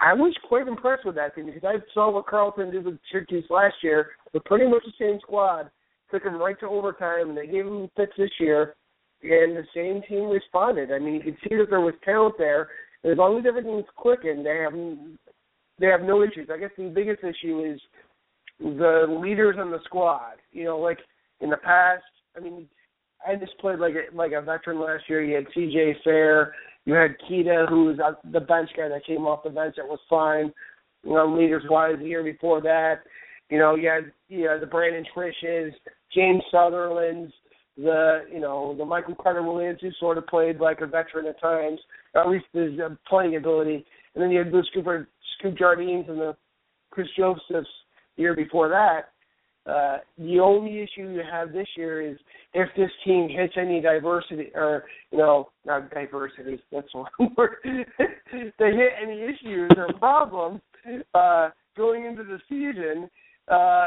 [0.00, 3.44] I was quite impressed with that team because I saw what Carleton did with Syracuse
[3.50, 5.70] last year with pretty much the same squad.
[6.10, 8.74] Took them right to overtime, and they gave them fits this year.
[9.22, 10.90] And the same team responded.
[10.92, 12.68] I mean, you could see that there was talent there.
[13.04, 14.74] As long as everything's clicking, they have
[15.78, 16.48] they have no issues.
[16.52, 17.80] I guess the biggest issue is
[18.62, 20.34] the leaders in the squad.
[20.52, 20.98] You know, like
[21.40, 22.04] in the past,
[22.36, 22.68] I mean,
[23.26, 25.22] I just played like a, like a veteran last year.
[25.22, 25.96] You had C.J.
[26.04, 26.54] Fair,
[26.84, 27.98] you had Keita, who was
[28.32, 30.52] the bench guy that came off the bench that was fine.
[31.04, 33.00] You know, leaders wise, the year before that,
[33.50, 35.72] you know, you had you know the Brandon Triches,
[36.14, 37.32] James Southerland's,
[37.76, 41.40] the you know the Michael Carter Williams, who sort of played like a veteran at
[41.40, 41.80] times,
[42.14, 43.84] at least his uh, playing ability.
[44.14, 44.86] And then you had the Scoop,
[45.38, 46.36] Scoop Jardines and the
[46.90, 47.68] Kris Josephs
[48.16, 49.12] year before that.
[49.64, 52.18] Uh, the only issue you have this year is
[52.52, 56.60] if this team hits any diversity, or you know, not diversity.
[56.72, 57.06] That's one
[57.36, 57.58] word.
[57.64, 60.60] they hit any issues or problems
[61.14, 63.08] uh, going into the season.
[63.48, 63.86] Uh,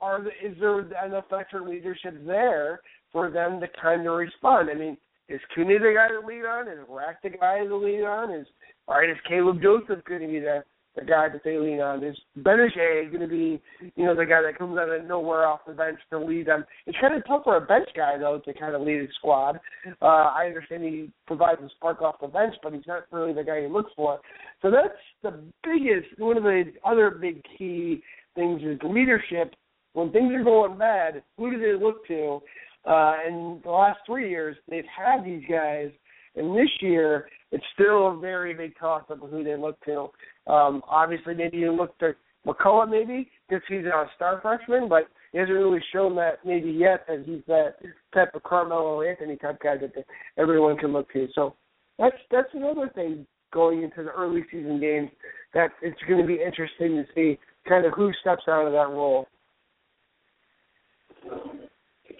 [0.00, 2.80] are the, is there enough veteran leadership there
[3.12, 4.70] for them to kind of respond?
[4.70, 4.96] I mean,
[5.28, 6.68] is Cooney the guy to lead on?
[6.68, 8.32] Is Rak the guy to lead on?
[8.32, 8.46] Is
[8.88, 9.10] all right?
[9.10, 10.64] Is Kaleb Joseph going to be the
[10.94, 12.04] the guy that they lean on.
[12.04, 13.60] Is Gbinije going to be,
[13.96, 16.64] you know, the guy that comes out of nowhere off the bench to lead them?
[16.86, 19.58] It's kind of tough for a bench guy though to kind of lead a squad.
[20.00, 23.44] Uh, I understand he provides a spark off the bench, but he's not really the
[23.44, 24.20] guy you look for.
[24.60, 28.02] So that's the biggest, one of the other big key
[28.34, 29.54] things is leadership.
[29.94, 32.40] When things are going bad, who do they look to?
[32.84, 35.90] Uh, and the last three years, they've had these guys,
[36.34, 40.08] and this year it's still a very big toss up of who they look to.
[40.46, 42.14] Um, obviously, maybe you look to
[42.46, 47.06] McCullough maybe because he's a star freshman, but he hasn't really shown that maybe yet
[47.08, 47.76] that he's that
[48.12, 49.92] type of Carmelo Anthony type guy that
[50.36, 51.28] everyone can look to.
[51.34, 51.54] So
[51.98, 55.10] that's that's another thing going into the early season games
[55.54, 57.38] that it's going to be interesting to see
[57.68, 59.28] kind of who steps out of that role.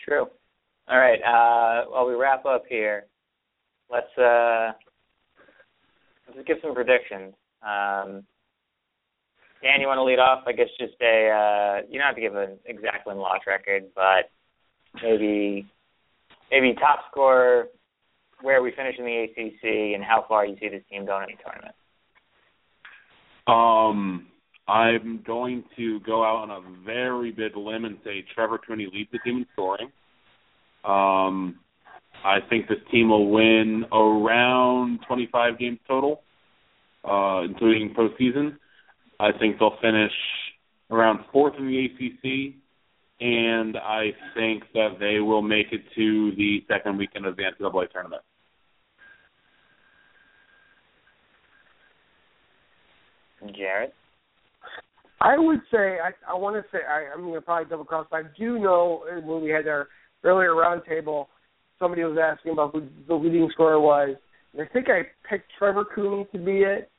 [0.04, 0.26] True.
[0.88, 1.20] All right.
[1.22, 3.06] Uh, while we wrap up here,
[3.90, 4.72] let's uh,
[6.28, 7.34] let's give some predictions.
[7.62, 8.24] Um,
[9.62, 10.42] Dan, you want to lead off?
[10.46, 13.84] I guess just a uh, you don't have to give an exact win loss record,
[13.94, 14.30] but
[15.00, 15.66] maybe
[16.50, 17.68] maybe top score,
[18.40, 21.36] where we finish in the ACC, and how far you see this team going in
[21.36, 21.74] the tournament.
[23.46, 24.26] Um,
[24.66, 29.10] I'm going to go out on a very big limb and say Trevor Cooney leads
[29.12, 29.90] the team in scoring.
[30.84, 31.60] Um,
[32.24, 36.22] I think this team will win around 25 games total
[37.04, 38.56] uh, including postseason.
[39.20, 40.12] I think they'll finish
[40.90, 42.54] around fourth in the ACC,
[43.20, 47.90] and I think that they will make it to the second weekend of the NCAA
[47.90, 48.22] tournament.
[53.56, 53.92] Jared?
[55.20, 58.06] I would say I, I want to say I, I'm going to probably double cross,
[58.10, 59.88] but I do know when we had our
[60.24, 61.26] earlier roundtable,
[61.78, 64.16] somebody was asking about who the leading scorer was.
[64.52, 66.90] And I think I picked Trevor Cooney to be it.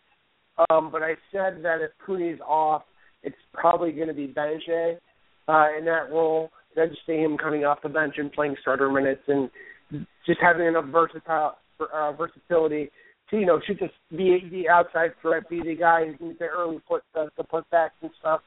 [0.70, 2.84] Um, but I said that if Cooney's off,
[3.24, 4.98] it's probably going to be Gbinije
[5.48, 6.52] uh, in that role.
[6.78, 9.50] I just see him coming off the bench and playing starter minutes and
[10.26, 11.58] just having enough versatile
[11.94, 12.90] uh, versatility
[13.30, 16.46] to you know shoot the be the outside threat, be the guy who can the
[16.46, 18.42] early put the, the putbacks and stuff.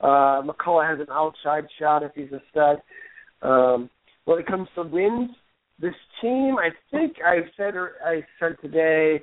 [0.00, 2.78] Uh, McCullough has an outside shot if he's a stud.
[3.42, 3.90] Um,
[4.24, 5.30] when it comes to wins,
[5.80, 7.74] this team, I think I said
[8.04, 9.20] I said today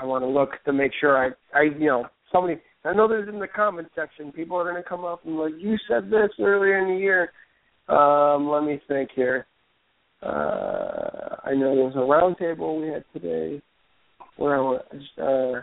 [0.00, 2.60] I want to look to make sure I, I, you know, somebody.
[2.84, 4.32] I know there's in the comment section.
[4.32, 7.30] People are going to come up and like, you said this earlier in the year.
[7.88, 9.46] Um, let me think here.
[10.22, 13.62] Uh, I know there was a roundtable we had today
[14.36, 14.76] where I
[15.20, 15.62] uh,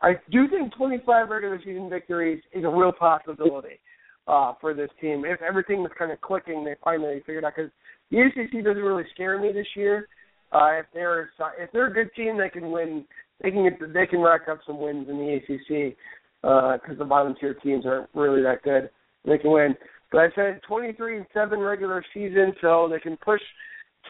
[0.00, 3.78] I do think 25 regular season victories is a real possibility
[4.26, 5.24] uh, for this team.
[5.24, 7.70] If everything was kind of clicking, they finally figured out because
[8.10, 10.08] the ACC doesn't really scare me this year
[10.52, 13.04] Uh, if they're if they're a good team, they can win.
[13.42, 15.96] They can get they can rack up some wins in the ACC
[16.42, 18.90] because uh, the bottom tier teams aren't really that good.
[19.24, 19.76] They can win.
[20.10, 23.40] But I said 23 and seven regular season, so they can push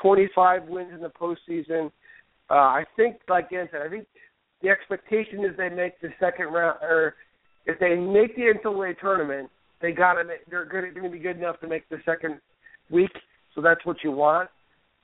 [0.03, 1.91] 25 wins in the postseason.
[2.51, 4.07] Uh, I think, like Dan said, I think
[4.63, 7.15] the expectation is they make the second round, or
[7.67, 9.49] if they make the NCAA tournament,
[9.81, 10.25] they got to.
[10.51, 12.41] They're going to be good enough to make the second
[12.91, 13.13] week.
[13.55, 14.49] So that's what you want.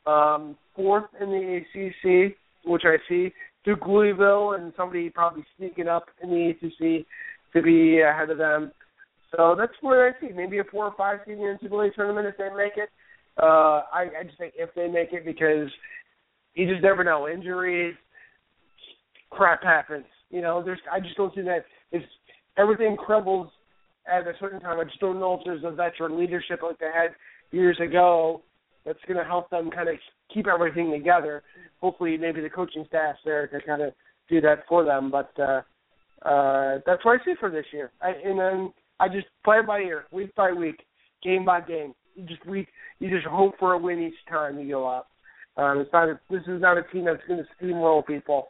[0.07, 3.33] Um, fourth in the ACC, which I see
[3.69, 7.05] Duke Louisville and somebody probably sneaking up in the ACC
[7.53, 8.73] to be ahead of them.
[9.37, 12.27] So that's where I see maybe a four or five seed in the NCAA tournament
[12.27, 12.89] if they make it.
[13.37, 15.69] Uh, I, I just think if they make it because
[16.55, 17.95] you just never know injuries,
[19.29, 20.07] crap happens.
[20.31, 22.03] You know, there's I just don't see that if
[22.57, 23.51] everything crumbles
[24.11, 24.81] at a certain time.
[24.81, 27.11] I just don't know if there's a veteran leadership like they had
[27.51, 28.41] years ago
[28.87, 29.97] that's going to help them kind of
[30.33, 31.43] keep everything together.
[31.81, 33.93] Hopefully, maybe the coaching staff's there to kind of
[34.29, 35.11] do that for them.
[35.11, 35.63] But uh,
[36.29, 37.93] uh, that's what I see for this year.
[38.01, 40.83] I, and then I just play it by ear, week by week,
[41.23, 41.95] game by game.
[42.15, 42.69] You just week,
[42.99, 45.09] you just hope for a win each time you go up.
[45.57, 48.47] Um, it's not a, this is not a team that's going to steamroll people.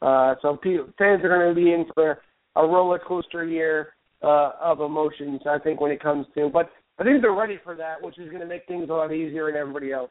[0.00, 2.18] Uh, so people, fans are going to be in for
[2.56, 5.40] a roller coaster year uh, of emotions.
[5.48, 8.28] I think when it comes to, but I think they're ready for that, which is
[8.28, 10.10] going to make things a lot easier on everybody else.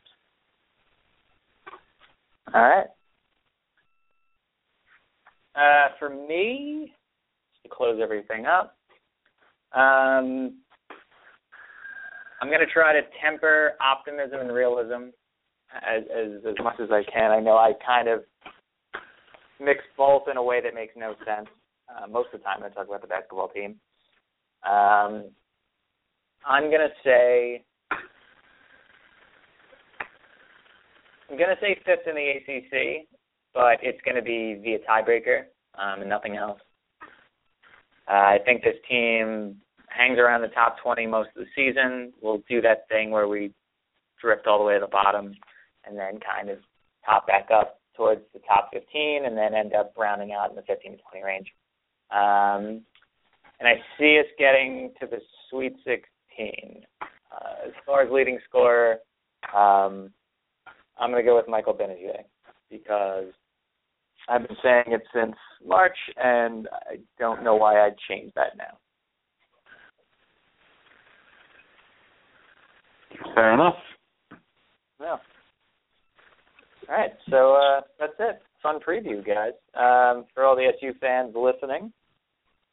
[2.54, 2.88] All right.
[5.56, 6.94] Uh, for me,
[7.64, 8.78] to close everything up,
[9.74, 10.58] um,
[12.42, 15.12] I'm going to try to temper optimism and realism
[15.76, 17.32] as, as as much as I can.
[17.32, 18.24] I know I kind of
[19.60, 21.48] mix both in a way that makes no sense.
[21.89, 23.76] Uh, most of the time, I talk about the basketball team.
[24.64, 25.30] Um,
[26.46, 27.64] I'm going to say
[31.32, 33.08] I'm going to say fifth in the ACC,
[33.54, 35.44] but it's going to be via tiebreaker
[35.80, 36.60] um, and nothing else.
[38.10, 39.56] Uh, I think this team
[39.88, 42.12] hangs around the top 20 most of the season.
[42.22, 43.54] We'll do that thing where we
[44.22, 45.34] drift all the way to the bottom
[45.86, 46.58] and then kind of
[47.06, 50.64] top back up towards the top 15 and then end up rounding out in the
[50.64, 51.48] 15 to 20 range.
[52.12, 52.84] Um,
[53.60, 55.20] and I see us getting to the
[55.50, 56.84] Sweet 16.
[57.02, 58.98] Uh, as far as leading scorer,
[59.56, 60.12] um,
[61.02, 62.24] I'm going to go with Michael Gbinije
[62.70, 63.34] because
[64.30, 65.36] I've been saying it since
[65.66, 68.78] March, and I don't know why I'd change that now.
[73.34, 73.76] Fair enough.
[74.99, 75.18] Yeah.
[76.88, 78.41] All right, so uh, that's it.
[78.62, 79.54] Fun preview, guys.
[79.74, 81.91] Um, for all the SU fans listening,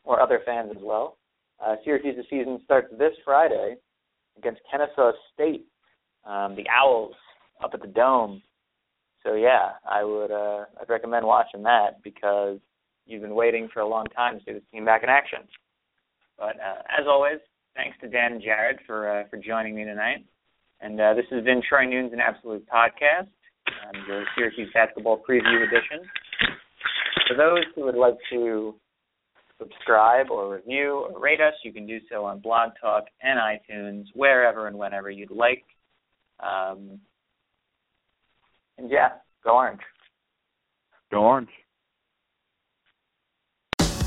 [0.05, 1.17] or other fans as well,
[1.65, 3.77] uh, Syracuse's season starts this Friday
[4.37, 5.67] against Kennesaw State.
[6.27, 7.15] Um, the Owls
[7.63, 8.43] up at the Dome.
[9.25, 12.59] So yeah, I would uh, I'd recommend watching that because
[13.07, 15.41] you've been waiting for a long time to see this team back in action.
[16.39, 17.39] But uh, as always,
[17.75, 20.25] thanks to Dan and Jared for uh, for joining me tonight.
[20.81, 23.27] And uh, this has been Troy Nunes and Absolute Podcast,
[23.67, 26.09] um, the Syracuse Basketball Preview Edition.
[27.27, 28.77] For those who would like to
[29.59, 34.05] subscribe or review or rate us, you can do so on Blog Talk and iTunes,
[34.15, 35.65] wherever and whenever you'd like.
[36.41, 37.01] Um,
[38.79, 39.11] and yeah,
[39.45, 39.81] go orange.
[41.11, 41.51] Go orange.